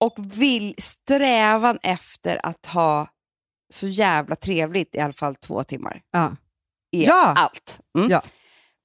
[0.01, 3.09] Och vill strävan efter att ha
[3.73, 6.01] så jävla trevligt i alla fall två timmar.
[6.11, 6.37] Ja.
[6.93, 7.35] Är Ja.
[7.37, 7.81] allt.
[7.99, 8.11] Mm.
[8.11, 8.23] Ja.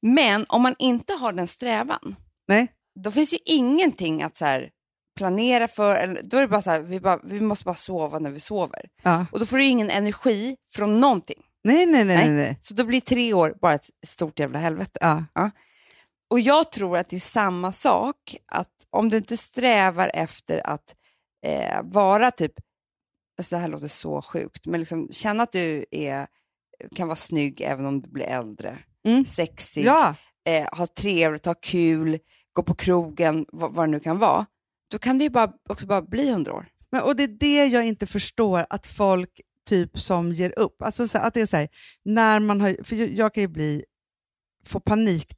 [0.02, 2.16] Men om man inte har den strävan,
[2.48, 2.68] Nej.
[3.00, 4.70] då finns ju ingenting att så här,
[5.16, 6.22] planera för.
[6.24, 8.90] Då är det bara så här, vi, bara, vi måste bara sova när vi sover.
[9.04, 9.26] Ja.
[9.32, 11.44] Och då får du ingen energi från någonting.
[11.64, 12.18] Nej, nej, nej.
[12.18, 12.30] Nej.
[12.30, 12.58] nej.
[12.62, 15.00] Så då blir tre år bara ett stort jävla helvete.
[15.02, 15.52] Ja.
[16.30, 20.96] Och jag tror att det är samma sak, att om du inte strävar efter att
[21.46, 22.54] eh, vara typ,
[23.38, 26.28] alltså det här låter så sjukt, men liksom känna att du är,
[26.96, 28.78] kan vara snygg även om du blir äldre,
[29.08, 29.26] Mm.
[29.26, 30.16] sexig, ja.
[30.48, 32.18] eh, ha trevligt, ha kul,
[32.54, 34.46] gå på krogen, vad, vad det nu kan vara,
[34.92, 36.66] då kan det ju bara, också bara bli hundra år.
[36.92, 40.82] Men, och det är det jag inte förstår, att folk typ som ger upp.
[40.82, 41.70] Alltså så, att det är så här,
[42.06, 43.84] när man har, för jag- jag kan ju bli,
[44.66, 45.34] få panik,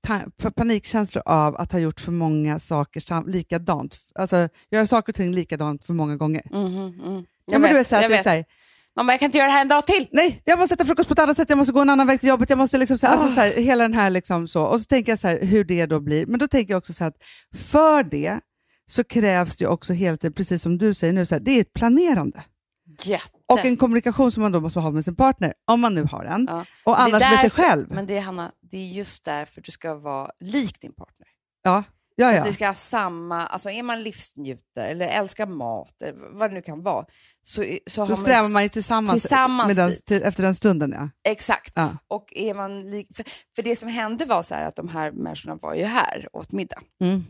[0.55, 3.97] panikkänslor av att ha gjort för många saker sam, likadant.
[4.16, 6.41] Alltså göra saker och ting likadant för många gånger.
[6.53, 8.45] Mm, Ja, men du vet, så här, att det är så här,
[9.02, 10.08] Man bara, jag kan inte göra det här en dag till.
[10.12, 12.20] nej, jag måste äta frukost på ett annat sätt, jag måste gå en annan väg
[12.20, 13.36] till jobbet, jag måste liksom så, här, alltså Ah.
[13.36, 14.64] så här, hela den här liksom så.
[14.64, 16.26] Och så tänker jag så här, hur det då blir.
[16.26, 17.18] Men då tänker jag också så här att
[17.58, 18.39] för det
[18.91, 21.62] så krävs det också hela tiden, precis som du säger nu, så här, det är
[21.62, 22.43] ett planerande.
[23.04, 23.30] Jätte.
[23.47, 26.24] Och en kommunikation som man då måste ha med sin partner, om man nu har
[26.26, 26.47] en.
[26.49, 26.66] Ja.
[26.86, 27.88] Och annars med sig därför- själv.
[27.89, 31.28] Men det är, Hanna, det är just därför du ska vara lik din partner.
[31.64, 31.84] Ja,
[32.16, 32.43] ja, ja.
[32.43, 36.62] det ska ha samma, alltså är man livsnjutare eller älskar mat, eller vad det nu
[36.62, 37.05] kan vara,
[37.41, 40.91] så, så, man, strävar man ju tillsammans, tillsammans den, till, efter den stunden.
[40.91, 41.09] Ja.
[41.32, 41.72] Exakt.
[41.76, 41.97] Ja.
[42.07, 42.84] Och är man
[43.16, 46.51] för, för det som hände var så att de här människorna var ju här åt
[46.51, 46.82] middag.
[47.01, 47.24] Mm.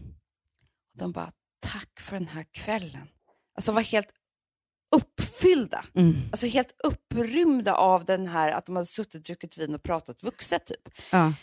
[0.97, 3.07] De bara, tack för den här kvällen.
[3.55, 4.09] Alltså var helt
[4.95, 5.85] uppfyllda.
[5.95, 6.15] Mm.
[6.31, 10.65] Alltså helt upprymda av den här att de hade suttit, druckit vin och pratat vuxet
[10.65, 10.89] typ.
[11.11, 11.33] Ja.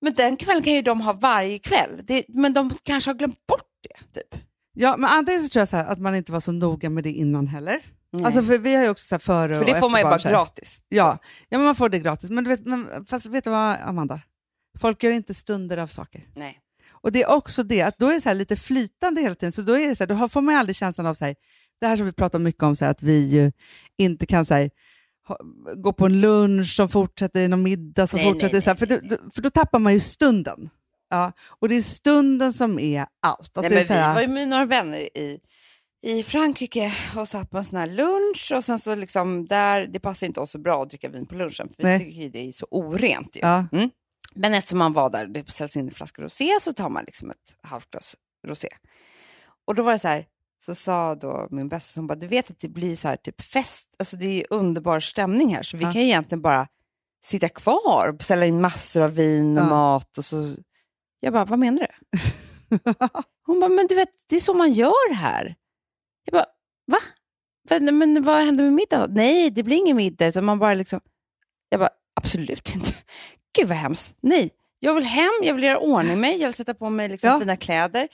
[0.00, 2.00] Men den kvällen kan ju de ha varje kväll.
[2.04, 4.20] Det, men de kanske har glömt bort det.
[4.20, 4.42] Typ.
[4.74, 7.04] ja, men antingen så tror jag så här, att man inte var så noga med
[7.04, 7.82] det innan heller.
[8.10, 8.24] Nej.
[8.24, 10.04] Alltså, för vi har ju också så här före för och det får man ju
[10.04, 10.82] bara gratis.
[10.88, 11.18] Ja.
[11.48, 12.30] ja, men man får det gratis.
[12.30, 14.20] Men, du vet, men fast vet du vad, Amanda?
[14.78, 16.26] Folk gör inte stunder av saker.
[16.34, 16.60] Nej.
[16.90, 19.52] Och det är också det, att då är det så här lite flytande hela tiden.
[19.52, 21.34] Så då, är det så här, då får man ju aldrig känslan av så här,
[21.80, 23.52] det här som vi pratar mycket om, så här, att vi ju
[23.96, 24.70] inte kan så här,
[25.28, 25.38] ha,
[25.76, 28.52] gå på en lunch som fortsätter i någon middag som Nej, fortsätter.
[28.54, 30.70] nej, så här, för, nej, då, då, för då tappar man ju stunden.
[31.10, 33.56] Ja, och det är stunden som är allt.
[33.58, 35.40] Att Nej, det är men så vi här, var ju med några vänner i,
[36.02, 40.00] i Frankrike och satt på en sån här lunch och sen så liksom där, det
[40.00, 42.48] passar inte oss så bra att dricka vin på lunchen för vi tycker ju det
[42.48, 43.40] är så orent ju.
[43.40, 43.64] ja,
[44.34, 47.30] Men eftersom man var där, det säljs in en flaska rosé så tar man liksom
[47.30, 48.16] ett halvt glas
[48.46, 48.68] rosé.
[49.64, 50.26] Och då var det så här,
[50.58, 53.42] så sa då min bästa, hon bara, du vet att det blir så här typ
[53.42, 55.92] fest, alltså det är underbar stämning här så vi Ja.
[55.92, 56.68] kan ju egentligen bara
[57.24, 59.68] sitta kvar och beställa in massor av vin och Ja.
[59.68, 60.54] mat och så.
[61.20, 61.78] Jag bara, vad menar
[62.10, 62.18] du?
[63.46, 65.54] Hon bara, men du vet, det är så man gör här.
[66.24, 66.46] Jag bara,
[66.86, 66.98] va?
[67.80, 69.10] men, men vad händer med middagen?
[69.14, 70.26] Nej, det blir ingen middag.
[70.26, 71.00] Utan man bara liksom,
[71.68, 72.92] jag bara, absolut inte.
[73.58, 74.14] Gud vad hemskt.
[74.20, 77.30] Nej, jag vill hem, jag vill göra ordning mig, jag vill sätta på mig liksom
[77.30, 77.38] Ja.
[77.38, 78.08] fina kläder,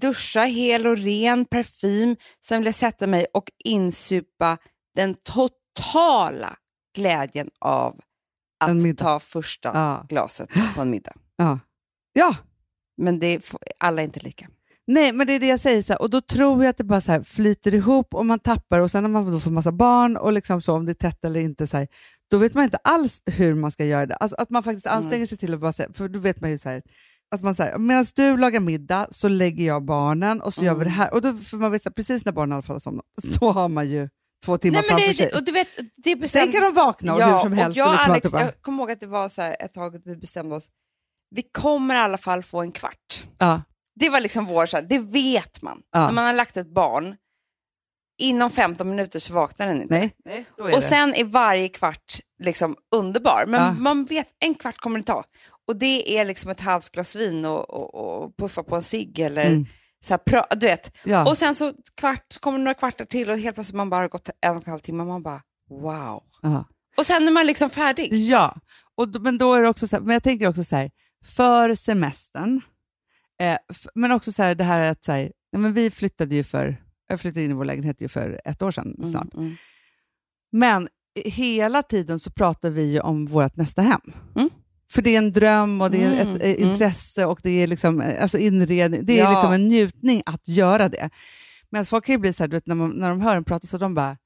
[0.00, 2.16] duscha hel och ren, parfym.
[2.44, 4.58] Sen vill jag sätta mig och insupa
[4.94, 6.56] den totala
[6.96, 8.00] glädjen av
[8.64, 10.06] att ta första Ja.
[10.08, 11.12] glaset på en middag.
[11.36, 11.58] Ja.
[12.12, 12.36] ja,
[12.96, 13.42] Men det är,
[13.78, 14.48] alla är inte lika.
[14.88, 15.82] Nej, men det är det jag säger.
[15.82, 18.38] Så här, och då tror jag att det bara så här flyter ihop och man
[18.38, 20.94] tappar och sen när man då får massa barn och liksom så, om det är
[20.94, 21.88] tätt eller inte, så här,
[22.30, 24.14] då vet man inte alls hur man ska göra det.
[24.14, 24.98] Alltså, att man faktiskt Mm.
[24.98, 26.82] anstränger sig till att bara säga, för då vet man ju så här,
[27.34, 30.78] att man säger medan du lagar middag så lägger jag barnen och så gör vi
[30.84, 30.92] det Mm.
[30.98, 31.14] här.
[31.14, 33.04] Och då får man vet, så här, precis när barnen har somnat,
[33.40, 34.08] då har man ju
[34.44, 35.38] två timmar Nej, men framför det, sig.
[35.38, 36.54] och du vet, det Sen bestämdes...
[36.54, 37.76] kan de vakna och hur som helst.
[37.76, 39.74] Och jag, och liksom Alex, bara- jag kommer ihåg att det var så här ett
[39.74, 40.68] tag att vi bestämde oss,
[41.30, 43.24] vi kommer i alla fall få en kvart.
[43.38, 43.62] ja,
[43.94, 45.78] Det var liksom vår, så här, det vet man.
[45.92, 46.04] Ja.
[46.06, 47.16] När man har lagt ett barn,
[48.22, 49.94] inom 15 minuter så vaknar den inte.
[49.94, 50.80] nej, nej, Och det.
[50.80, 53.72] sen är varje kvart liksom underbar, men Ja.
[53.72, 55.24] man vet en kvart kommer det ta.
[55.66, 57.94] Och det är liksom ett halvt glas vin och, och,
[58.24, 59.66] och puffa på en cigg eller Mm.
[60.00, 60.92] så här, pra, du vet.
[61.04, 61.30] ja.
[61.30, 64.30] Och sen så kvart, kommer några kvartar till och helt plötsligt man bara har gått
[64.40, 66.22] en och en halv timme och man bara wow.
[66.42, 66.64] ja.
[66.96, 68.12] Och sen är man liksom färdig.
[68.12, 68.56] Ja,
[68.94, 70.90] och, men då är det också så här, men jag tänker också så här,
[71.24, 72.60] för semestern,
[73.42, 73.56] eh,
[73.94, 76.76] men också så här, det här att så här, men vi flyttade ju för,
[77.08, 79.56] jag flyttade in i vår lägenhet ju för ett år sedan snart, Mm, mm.
[80.52, 80.88] men
[81.24, 84.00] hela tiden så pratar vi ju om vårt nästa hem.
[84.36, 84.50] Mm.
[84.92, 86.70] För det är en dröm och det är Mm, ett eh, mm.
[86.70, 89.30] intresse och det är liksom, alltså inredning, det är Ja.
[89.32, 91.10] liksom en njutning att göra det.
[91.70, 93.44] Men folk kan ju bli så här, du vet, när, man, när de hör en
[93.44, 94.16] prata så de bara,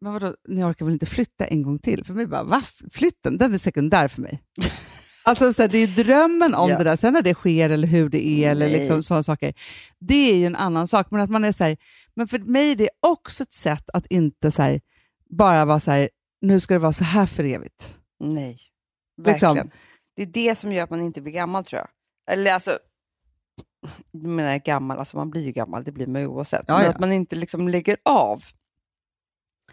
[0.00, 2.04] men vadå, ni orkar väl inte flytta en gång till?
[2.04, 2.62] För mig bara, va?
[2.92, 4.42] Flytten, den är sekundär för mig.
[5.24, 6.78] alltså så här, det är drömmen om Ja.
[6.78, 8.78] det där, sen när det sker eller hur det är, eller Nej.
[8.78, 9.54] liksom sådana saker,
[10.00, 11.06] det är ju en annan sak.
[11.10, 11.76] Men att man är så här,
[12.16, 14.80] men för mig är det också ett sätt att inte så här,
[15.30, 16.08] bara vara så här,
[16.40, 17.94] nu ska det vara så här för evigt.
[18.20, 18.56] Nej,
[19.26, 19.70] Liksom.
[20.18, 21.88] Det är det som gör att man inte blir gammal tror jag.
[22.34, 22.78] Eller alltså,
[24.12, 26.64] jag menar gammal, alltså man blir ju gammal, det blir man ju oavsett.
[26.68, 26.90] Ja, Men ja.
[26.90, 28.42] att man inte liksom lägger av.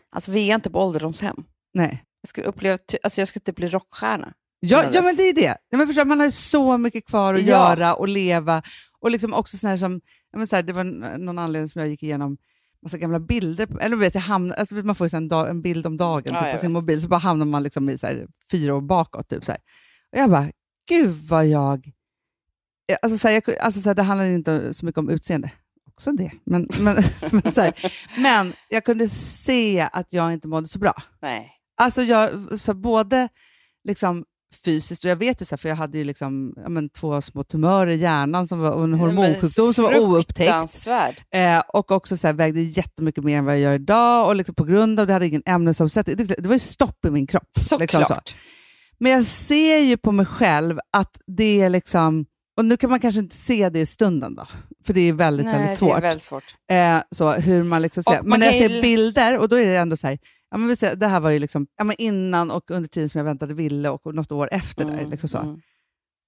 [0.09, 1.43] Alltså vi är inte på ålderdomshem.
[1.73, 2.03] Nej.
[2.21, 4.33] Jag ska, uppleva, alltså, jag ska inte bli rockstjärna.
[4.59, 5.57] Ja, ja men det är det.
[5.69, 7.47] Ja, men förstår, man har ju så mycket kvar att Ja.
[7.47, 8.63] göra och leva.
[8.99, 10.83] Och liksom också sån här som, ja, men så här, det var
[11.17, 12.37] någon anledning som jag gick igenom
[12.81, 13.65] massa gamla bilder.
[13.65, 16.23] på- Eller vet, jag hamnar, alltså, man får ju en, dag, en bild om dagen
[16.35, 16.73] Ja, typ, på sin vet.
[16.73, 19.29] mobil, så bara hamnar man liksom i så här, fyra år bakåt.
[19.29, 19.61] Typ, så här.
[20.15, 20.51] Och jag bara,
[20.89, 21.91] gud vad jag...
[22.85, 25.51] Ja, Alltså, så här, jag, alltså, så här, det handlar inte så mycket om utseende.
[25.87, 26.31] Också det.
[26.43, 26.95] Men, men,
[27.31, 27.73] men, så här,
[28.17, 30.93] men jag kunde se att jag inte mådde så bra.
[31.21, 31.51] Nej.
[31.77, 33.29] Alltså jag, så både
[33.83, 34.25] liksom
[34.65, 37.21] fysiskt, och jag vet ju så här, för jag hade ju liksom, ja, men, två
[37.21, 40.49] små tumörer i hjärnan som var, och en hormonsjukdom som var oupptäckt.
[41.31, 44.55] Eh, och också så här, vägde jättemycket mer än vad jag gör idag och liksom
[44.55, 46.15] på grund av det hade jag ingen ämnesomsättning.
[46.17, 47.49] Det, det var ju stopp i min kropp.
[47.59, 47.81] Såklart.
[47.81, 48.21] liksom så.
[48.99, 52.25] Men jag ser ju på mig själv att det är liksom,
[52.57, 54.45] och nu kan man kanske inte se det i stunden då,
[54.85, 56.03] för det är väldigt, Nej, väldigt det är svårt.
[56.03, 56.43] väldigt svårt.
[56.71, 58.19] Eh, så hur man liksom ser.
[58.19, 60.19] Och Men man när jag ser bilder, och då är det ändå så här,
[60.51, 63.09] ja, men vi ser, det här var ju liksom, ja, men innan och under tiden
[63.09, 64.85] som jag väntade Ville och något år efter.
[64.85, 65.37] där, Mm, liksom så.
[65.37, 65.59] mm.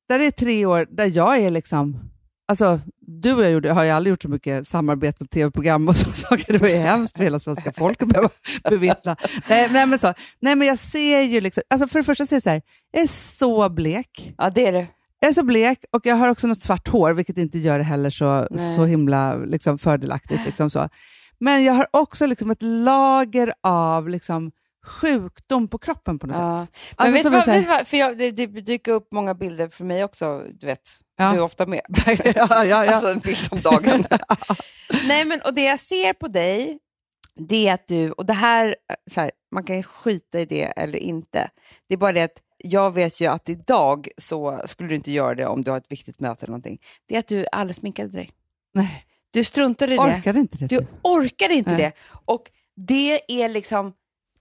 [0.09, 1.99] där är tre år där jag är liksom,
[2.47, 2.79] alltså
[3.27, 6.11] du och jag gjorde, har ju aldrig gjort så mycket samarbete och tv-program och så
[6.11, 6.53] saker.
[6.53, 8.33] Det var ju hemskt för hela svenska folket att
[8.69, 9.15] bevittna.
[9.49, 12.35] Nej, nej, men så, nej men jag ser ju liksom, alltså för det första ser
[12.35, 12.61] jag så här,
[12.91, 14.33] jag är så blek.
[14.37, 14.87] Ja, det är det.
[15.19, 17.83] Jag är så blek och jag har också något svart hår, vilket inte gör det
[17.83, 18.75] heller så, Nej.
[18.75, 20.41] så himla liksom, fördelaktigt.
[20.45, 20.89] Liksom så.
[21.39, 24.51] Men jag har också liksom ett lager av liksom,
[24.85, 26.65] sjukdom på kroppen på något Ja.
[26.65, 26.95] sätt.
[26.97, 27.87] Men Alltså, vet du vad, vet du vad?
[27.87, 30.81] För jag, det, det dyker upp många bilder för mig också, du vet.
[31.17, 31.31] Ja.
[31.31, 31.81] Du är ofta med.
[32.35, 32.85] ja, ja.
[32.93, 34.03] Alltså en bild om dagen.
[35.07, 36.79] Nej, men och det jag ser på dig,
[37.35, 38.75] det är att du, och det här,
[39.11, 41.49] så här, man kan skita i det eller inte.
[41.87, 45.35] Det är bara det att jag vet ju att idag så skulle du inte göra
[45.35, 46.79] det om du har ett viktigt möte eller någonting.
[47.07, 48.31] Det är att du aldrig sminkade dig.
[48.73, 50.03] Nej, Du struntade i det.
[50.03, 50.67] orkade inte det.
[50.67, 51.79] Du orkade inte Nej.
[51.81, 51.91] det.
[52.25, 53.93] Och det är liksom,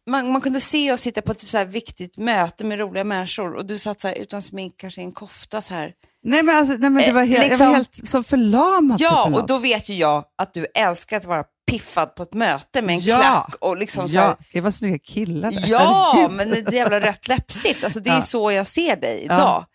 [0.06, 3.66] man, man kunde se oss sitta på ett så viktigt möte med roliga människor och
[3.66, 5.92] du satt så här utan smink, kanske i en kofta så här.
[6.28, 9.00] Nej, men, alltså, nej, men det Eh, var helt, jag liksom- var helt så förlamad.
[9.00, 12.34] Ja, typ, och då vet ju jag att du älskar att vara piffad på ett
[12.34, 13.18] möte med en Ja.
[13.18, 15.64] klack och liksom så ja, här, det var snygga killar där.
[15.66, 16.36] Ja, Herregud.
[16.36, 17.84] men ett jävla rött läppstift.
[17.84, 18.22] Alltså, det är Ja.
[18.22, 19.38] så jag ser dig idag.
[19.38, 19.66] Ja.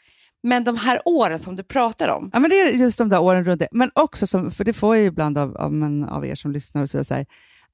[0.43, 3.19] Men de här åren som du pratar om, Ja, men det är just de där
[3.21, 3.67] åren runt det.
[3.71, 6.51] Men också, som, för det får jag ju ibland av, av, men, av er som
[6.51, 7.25] lyssnar, och så så här,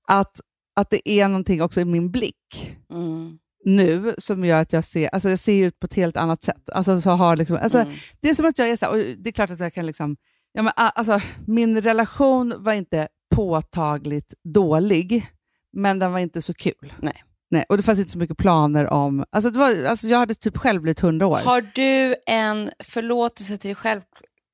[0.08, 0.40] att,
[0.76, 3.38] att det är någonting också i min blick mm.
[3.68, 6.70] Nu som gör att jag ser, alltså jag ser ut på ett helt annat sätt.
[6.74, 7.94] Alltså, så har liksom, alltså, Mm.
[8.22, 9.86] Det är som att jag är så här, och det är klart att jag kan
[9.86, 10.18] liksom,
[10.54, 15.32] ja, men, alltså, min relation var inte påtagligt dålig,
[15.74, 16.94] men den var inte så kul.
[17.02, 17.24] Nej.
[17.50, 19.26] Nej, och det fanns inte så mycket planer om...
[19.30, 21.38] Alltså, det var, alltså jag hade typ själv blivit 100 år.
[21.38, 24.02] Har du en förlåtelse till dig själv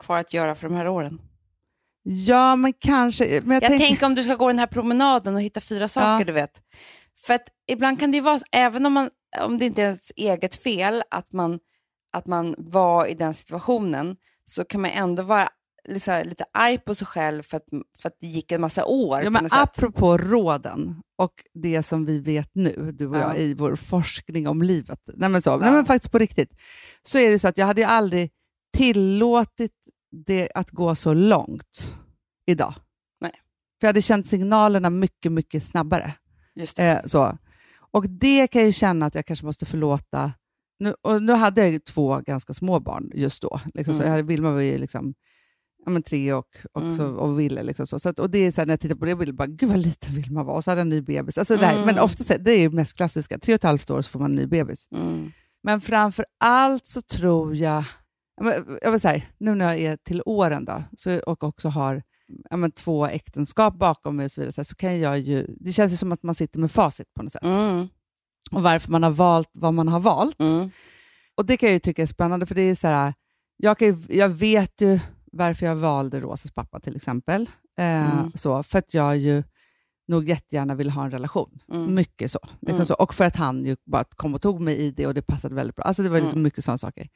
[0.04, 1.22] kvar att göra för de här åren?
[2.04, 3.42] Ja, men kanske...
[3.44, 5.88] Men jag, Jag tänker, tänker om du ska gå den här promenaden och hitta fyra
[5.88, 6.26] saker, Ja.
[6.26, 6.62] du vet.
[7.26, 9.10] För att ibland kan det vara, så- även om, man,
[9.42, 11.60] om det inte är ens eget fel att man,
[12.14, 14.16] att man var i den situationen,
[14.46, 15.50] så kan man ändå vara
[15.90, 17.64] liksom, lite arg på sig själv för att,
[18.02, 19.22] för att det gick en massa år.
[19.24, 19.60] ja, men sätt.
[19.60, 23.20] apropå råden och det som vi vet nu, du och Ja.
[23.20, 25.00] jag, i vår forskning om livet.
[25.14, 25.58] Nej men, så, Ja.
[25.58, 26.50] nej, men faktiskt på riktigt.
[27.04, 28.32] Så är det så att jag hade ju aldrig
[28.78, 29.72] tillåtit
[30.26, 31.96] det att gå så långt
[32.46, 32.74] idag.
[33.22, 33.32] Nej.
[33.80, 36.14] För jag hade känt signalerna mycket, mycket snabbare.
[36.56, 36.84] Just det.
[36.84, 37.38] Eh, så.
[37.92, 40.32] Och det kan jag ju känna att jag kanske måste förlåta.
[40.80, 43.60] Nu, och nu hade jag två ganska små barn just då.
[43.74, 44.06] Liksom, så Mm.
[44.06, 45.14] jag hade, Vilma var ju liksom,
[45.86, 46.98] ja, men tre och, och, Mm.
[46.98, 47.64] så, och Ville.
[47.64, 48.00] Liksom, så.
[48.00, 49.80] Så att, och det är så här, när jag tittar på det, bara, gud vad
[49.80, 50.54] liten Vilma var.
[50.54, 51.38] Och så hade jag en ny bebis.
[51.38, 51.86] Alltså, det Mm.
[51.86, 54.20] Men ofta, så- det är ju mest klassiska, tre och ett halvt år så får
[54.20, 54.88] man en ny bebis.
[54.92, 55.32] Mm.
[55.64, 57.84] Men framför allt så tror jag,
[58.82, 62.04] jag vill säga, nu när jag är till åren då, så, och också har
[62.52, 65.74] men, två äktenskap bakom mig och så vidare, så, här, så kan jag ju, det
[65.74, 67.44] känns ju som att man sitter med facit på något sätt.
[67.44, 67.88] Mm.
[68.52, 70.40] Och varför man har valt vad man har valt.
[70.40, 70.70] Mm.
[71.36, 73.14] Och det kan jag ju tycka är spännande, för det är så här,
[73.58, 75.00] jag, kan ju, jag vet ju
[75.32, 77.50] varför jag valde Rosas pappa till exempel.
[77.80, 78.32] Eh, Mm.
[78.36, 79.44] så, för att jag ju
[80.08, 81.60] nog jättegärna ville ha en relation.
[81.72, 81.94] Mm.
[81.96, 82.40] Mycket så.
[82.60, 82.86] Liksom Mm.
[82.86, 82.94] så.
[82.94, 85.56] Och för att han ju bara kom och tog mig i det och det passade
[85.56, 85.86] väldigt bra.
[85.86, 86.44] Alltså det var liksom Mm.
[86.44, 87.10] mycket sådana saker.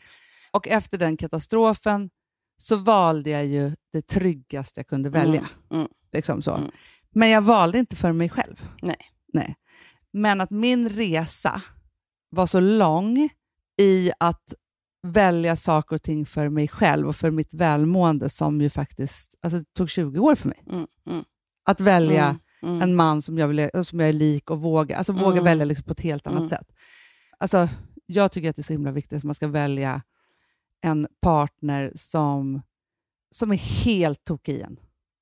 [0.52, 2.10] Och efter den katastrofen
[2.58, 5.50] så valde jag ju det tryggaste jag kunde välja.
[5.72, 5.88] Mm.
[6.12, 6.56] Liksom så.
[6.56, 6.72] Mm.
[7.12, 8.70] Men jag valde inte för mig själv.
[8.82, 8.98] Nej.
[9.34, 9.56] Nej.
[10.14, 11.62] Men att min resa
[12.30, 13.30] var så lång
[13.80, 14.54] i att
[15.08, 19.64] välja saker och ting för mig själv och för mitt välmående som ju faktiskt alltså
[19.78, 20.64] tog 20 år för mig.
[20.70, 20.88] Mm.
[21.10, 21.24] Mm.
[21.66, 22.76] Att välja Mm.
[22.76, 22.82] Mm.
[22.82, 25.44] en man som jag, vill, som jag är lik och våga, alltså våga Mm.
[25.44, 26.50] välja liksom på ett helt annat Mm.
[26.50, 26.68] sätt.
[27.38, 27.70] Alltså,
[28.06, 30.02] jag tycker att det är så himla viktigt att man ska välja
[30.82, 32.62] en partner som,
[33.36, 34.80] som är helt tokig i en.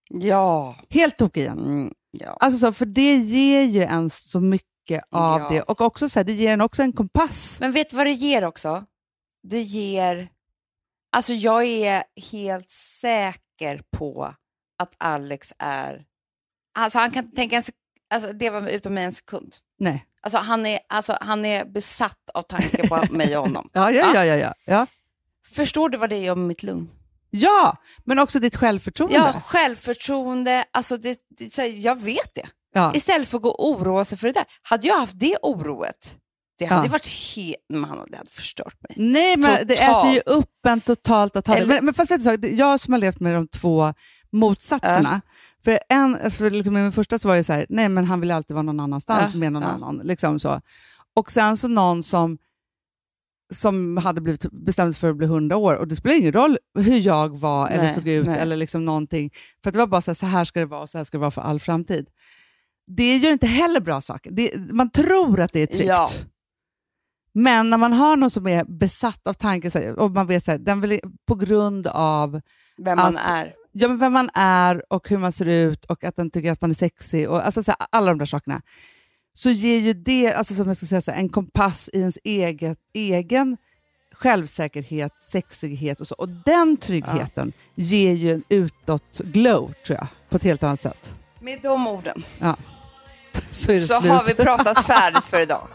[0.10, 0.76] Ja.
[0.90, 1.60] Helt tokig i en.
[1.60, 1.94] Mm.
[2.12, 2.38] ja.
[2.40, 5.50] Alltså så, för det ger ju en så mycket av Ja.
[5.50, 5.62] det.
[5.62, 7.58] Och också så här, det ger en också en kompass.
[7.60, 8.86] Men vet du vad det ger också?
[9.44, 10.30] Det ger...
[11.12, 14.34] Alltså jag är helt säker på
[14.84, 16.06] att Alex är...
[16.78, 17.74] Alltså han kan tänka en sek-
[18.14, 19.56] alltså det var utom en sekund.
[19.80, 20.06] Nej.
[20.22, 23.70] Alltså han, är, alltså han är besatt av tanken på mig och honom.
[23.74, 24.88] Ja, ja, ja, ja, ja.
[25.50, 25.56] Ja.
[25.56, 26.90] Förstår du vad det gör med mitt lugn?
[27.30, 29.16] Ja, men också ditt självförtroende.
[29.16, 31.18] Ja, självförtroende, alltså det,
[31.56, 32.48] det, jag vet det.
[32.74, 32.92] Ja.
[32.96, 34.46] Istället för att gå och oroa sig för det där.
[34.62, 36.18] Hade jag haft det oroet,
[36.60, 36.92] det hade Ja.
[36.92, 37.56] varit helt...
[37.70, 38.94] Man, det hade förstört mig.
[39.12, 40.06] Nej, men det Totalt.
[40.06, 41.66] äter ju upp en totalt att ha det.
[41.66, 43.94] Men, men fast vet du, så, det- jag som har levt med de två
[44.32, 45.22] motsatserna.
[45.64, 48.20] För, en, för liksom i min första så var det så här, nej men han
[48.20, 49.68] vill alltid vara någon annanstans Ja, med någon ja.
[49.70, 49.98] annan.
[50.04, 50.62] Liksom så.
[51.16, 52.38] Och sen så någon som,
[53.54, 56.58] som hade blivit bestämt sig för att bli 100 år och det spelar ingen roll
[56.80, 58.40] hur jag var eller Nej, såg ut nej.
[58.40, 59.32] eller liksom någonting.
[59.64, 61.18] För det var bara så här, så här ska det vara och så här ska
[61.18, 62.08] det vara för all framtid.
[62.88, 64.32] Det gör inte heller bra saker.
[64.32, 65.88] Det, man tror att det är tryggt.
[65.90, 66.08] Ja.
[67.34, 70.58] Men när man har någon som är besatt av tanken och man vet så här,
[70.58, 72.42] den vill, på grund av
[72.78, 73.54] Vem man Att- är.
[73.72, 76.62] ja, men vem man är och hur man ser ut och att den tycker att
[76.62, 78.62] man är sexig och alltså, så här, alla de där sakerna,
[79.38, 82.18] så ger ju det alltså, som jag ska säga, så här, en kompass i ens
[82.24, 83.58] eget, egen
[84.14, 86.16] självsäkerhet, sexighet och så.
[86.16, 91.16] Och den tryggheten ger ju en utåt glow, tror jag, på ett helt annat sätt.
[91.40, 92.24] Med de orden
[93.52, 94.12] Så det så slut.
[94.12, 95.68] har vi pratat färdigt för idag.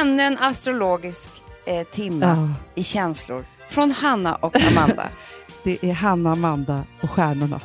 [0.00, 1.30] Ännu en astrologisk
[1.66, 5.08] eh, timme Ja, i känslor från Hanna och Amanda.
[5.64, 7.60] det är Hanna, Amanda och stjärnorna.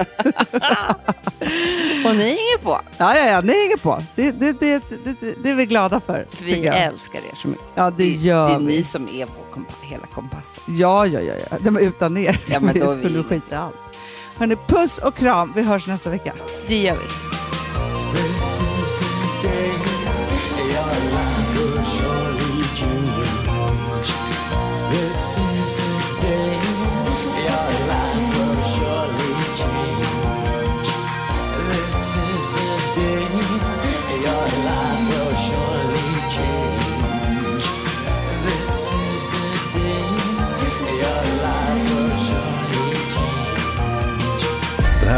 [2.04, 2.80] och ni hänger på.
[2.98, 4.02] Ja, ja, ja, ni hänger på.
[4.16, 4.82] Det, det, det,
[5.42, 6.26] det, är vi glada för.
[6.42, 7.64] Vi älskar er så mycket.
[7.74, 8.64] Ja, det gör det är vi.
[8.64, 10.62] ni som är vår kompa- hela kompassen.
[10.66, 11.34] Ja, ja, ja.
[11.50, 11.56] ja.
[11.70, 13.74] Men utan er Ja, men då skulle vi- vi skita i allt.
[14.36, 15.52] Hörrni, puss och kram.
[15.56, 16.32] Vi hörs nästa vecka.
[16.68, 17.29] Det gör vi.